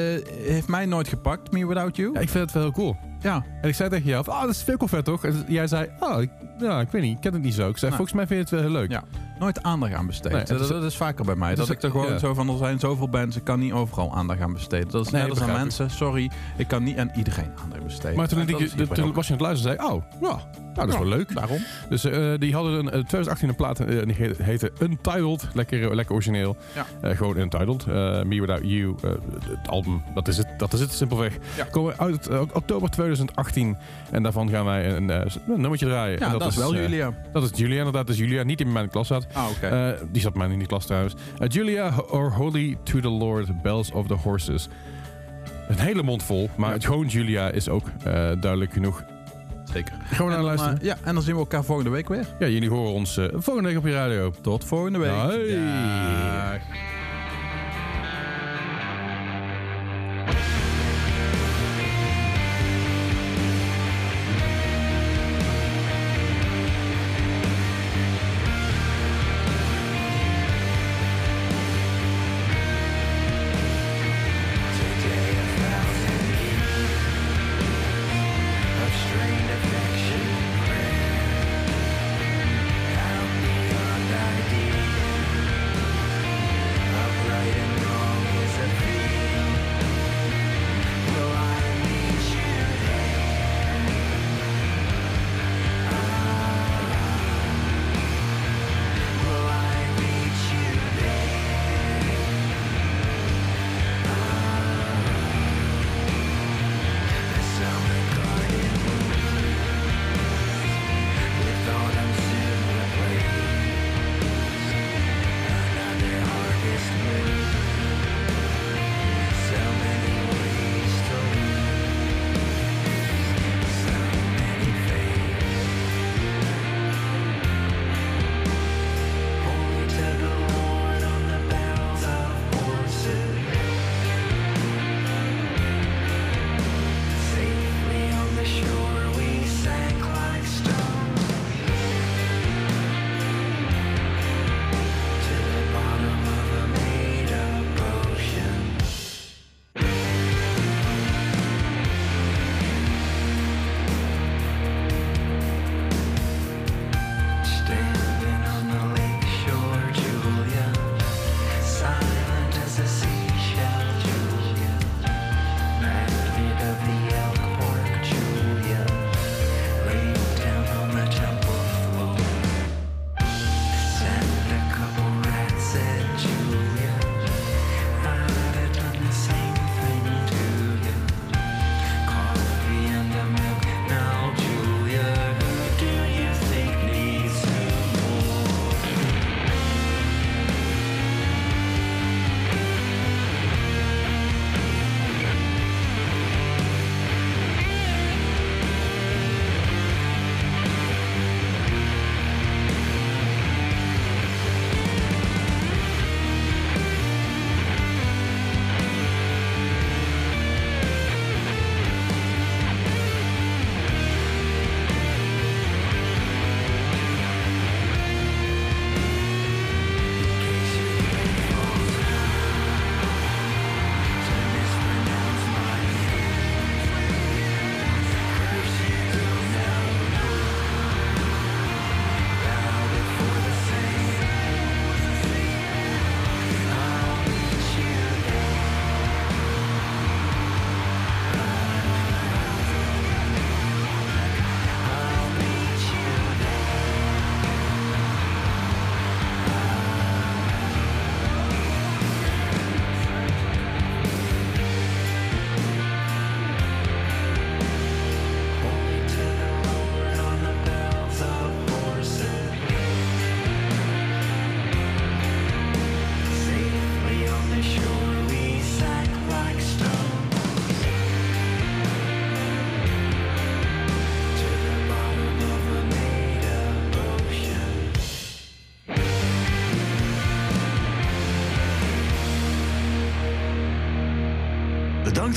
heeft 0.47 0.69
mij 0.69 0.87
nooit 0.87 1.09
gepakt, 1.09 1.53
Me 1.53 1.67
Without 1.67 1.97
You. 1.97 2.11
Ja, 2.13 2.21
ik 2.21 2.29
vind 2.29 2.45
het 2.45 2.53
wel 2.53 2.63
heel 2.63 2.73
cool. 2.73 2.97
Ja, 3.21 3.45
En 3.63 3.69
ik 3.69 3.75
zei 3.75 3.89
tegen 3.89 4.07
jou, 4.07 4.27
ah, 4.29 4.41
dat 4.41 4.51
is 4.51 4.63
veel 4.63 4.89
vet 4.89 5.05
toch? 5.05 5.25
En 5.25 5.45
jij 5.49 5.67
zei, 5.67 5.89
ah, 5.99 6.23
ik, 6.23 6.31
ja, 6.59 6.81
ik 6.81 6.89
weet 6.91 7.03
niet, 7.03 7.15
ik 7.15 7.21
ken 7.21 7.33
het 7.33 7.43
niet 7.43 7.55
zo. 7.55 7.69
Ik 7.69 7.77
zei, 7.79 7.91
Nee. 7.91 7.97
volgens 8.01 8.17
mij 8.17 8.27
vind 8.27 8.49
je 8.49 8.57
het 8.57 8.65
wel 8.65 8.73
heel 8.73 8.81
leuk. 8.81 8.91
Ja. 8.91 9.05
Nooit 9.39 9.63
aandacht 9.63 9.93
aan 9.93 10.07
besteed. 10.07 10.33
Nee, 10.33 10.41
het 10.41 10.51
is- 10.51 10.59
dat, 10.59 10.69
dat 10.69 10.83
is 10.85 10.97
vaker 10.97 11.25
bij 11.25 11.35
mij. 11.35 11.49
het 11.49 11.57
Dat 11.59 11.71
ik 11.71 11.83
er 11.83 11.91
gewoon 11.91 12.13
ja. 12.13 12.19
zo 12.19 12.35
van, 12.35 12.49
er 12.49 12.57
zijn 12.59 12.79
zoveel 12.79 13.09
bands, 13.09 13.37
ik 13.37 13.45
kan 13.45 13.59
niet 13.61 13.73
overal 13.73 14.15
aandacht 14.15 14.41
aan 14.41 14.53
besteden. 14.53 14.89
Dat 14.91 15.07
is 15.07 15.13
Nee, 15.13 15.23
net 15.23 15.31
als 15.31 15.41
aan 15.41 15.53
mensen, 15.53 15.91
sorry, 15.91 16.31
ik 16.57 16.69
kan 16.69 16.83
niet 16.83 16.99
aan 16.99 17.11
iedereen 17.17 17.51
aandacht 17.63 17.85
besteden. 17.85 18.17
Maar 18.17 18.29
toen, 18.29 18.41
ik, 18.49 18.49
dat 18.79 18.95
toen 18.95 19.13
was 19.13 19.27
je 19.27 19.33
aan 19.33 19.39
het 19.39 19.47
luisteren 19.47 19.79
en 19.79 19.85
zei, 19.85 19.93
oh, 19.95 20.03
ja, 20.21 20.29
nou, 20.29 20.41
dat 20.75 20.89
is 20.89 20.95
wel 20.99 21.09
leuk. 21.09 21.35
Daarom. 21.35 21.59
Dus 21.89 22.05
eh, 22.05 22.33
die 22.39 22.55
hadden 22.55 22.73
een, 22.79 22.85
eh, 22.87 22.91
2018 22.93 23.49
een 23.49 23.55
plaat, 23.55 23.81
eh, 23.81 23.87
die 23.87 24.15
he- 24.15 24.45
heette 24.45 24.73
Untitled. 24.83 25.49
Lekker, 25.55 25.95
lekker 25.95 26.15
origineel. 26.15 26.57
Ja. 27.03 27.15
Gewoon 27.15 27.37
Untitled. 27.37 27.87
Me 28.27 28.41
Without 28.41 28.61
You, 28.63 28.95
het 29.49 29.69
album, 29.69 30.03
dat 30.15 30.29
is 30.29 30.37
het, 30.37 30.47
dat 30.57 30.73
is 30.73 30.81
het 30.81 30.93
simpelweg. 30.93 31.37
Ja. 31.57 31.65
Komen 31.65 31.99
uit 31.99 32.29
oktober 32.53 32.91
2018. 32.91 33.77
En 34.11 34.23
daarvan 34.23 34.49
gaan 34.51 34.65
wij 34.65 34.97
een, 34.97 35.09
een 35.09 35.31
nummertje 35.47 35.87
draaien. 35.87 36.19
Ja, 36.19 36.33
En 36.33 36.39
dat, 36.39 36.49
is 36.51 36.57
wel 36.57 36.75
Julia. 36.75 37.13
Dat 37.33 37.43
is 37.43 37.51
Julia, 37.59 37.77
inderdaad. 37.79 38.07
Dat 38.07 38.15
is 38.17 38.21
Julia, 38.21 38.43
niet 38.43 38.61
in 38.61 38.73
mijn 38.73 38.89
klas 38.89 39.07
zat. 39.07 39.27
Ah, 39.33 39.49
oké. 39.51 39.67
Eh, 39.67 40.01
die 40.13 40.23
zat 40.23 40.35
mij 40.35 40.49
in 40.49 40.59
die 40.59 40.67
klas 40.69 40.87
trouwens. 40.87 41.15
Eh, 41.39 41.49
Julia 41.49 41.93
or 42.11 42.33
Holy 42.33 42.77
to 42.83 43.01
the 43.01 43.09
Lord, 43.09 43.63
Bells 43.63 43.91
of 43.93 44.07
the 44.07 44.15
Horses. 44.15 44.69
Een 45.69 45.79
hele 45.79 46.03
mond 46.03 46.23
vol, 46.23 46.51
maar 46.57 46.69
Ja. 46.69 46.75
het 46.75 46.85
gewoon 46.85 47.07
Julia 47.07 47.51
is 47.51 47.69
ook 47.69 47.87
eh, 47.99 48.13
duidelijk 48.13 48.73
genoeg. 48.73 49.05
Zeker. 49.73 49.93
Gewoon 50.05 50.31
naar 50.31 50.43
luisteren. 50.43 50.79
ja, 50.83 50.97
en 51.05 51.15
dan 51.15 51.23
zien 51.23 51.35
we 51.35 51.41
elkaar 51.41 51.65
volgende 51.65 51.91
week 51.91 52.09
weer. 52.09 52.27
ja, 52.39 52.47
jullie 52.47 52.69
horen 52.71 52.93
ons 52.93 53.21
volgende 53.35 53.69
week 53.69 53.79
op 53.79 53.85
je 53.87 53.93
radio. 53.93 54.33
Tot 54.41 54.65
volgende 54.65 54.99
week. 54.99 55.11
Hoi. 55.11 55.57
Dag. 55.57 56.98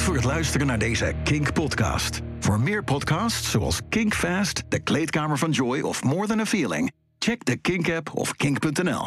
Bedankt 0.02 0.22
voor 0.22 0.32
het 0.32 0.39
luisteren 0.39 0.68
naar 0.68 0.80
deze 0.80 1.14
Kink-podcast. 1.24 2.22
Voor 2.39 2.60
meer 2.60 2.84
podcasts 2.84 3.52
zoals 3.52 3.80
Kink 3.89 4.14
Fast, 4.14 4.64
De 4.70 4.80
Kleedkamer 4.80 5.38
van 5.38 5.52
Joy 5.52 5.80
of 5.80 6.04
More 6.04 6.28
Than 6.28 6.39
a 6.39 6.45
Feeling... 6.45 6.91
check 7.20 7.45
de 7.45 7.58
Kink-app 7.58 8.16
of 8.16 8.36
kink.nl. 8.36 9.06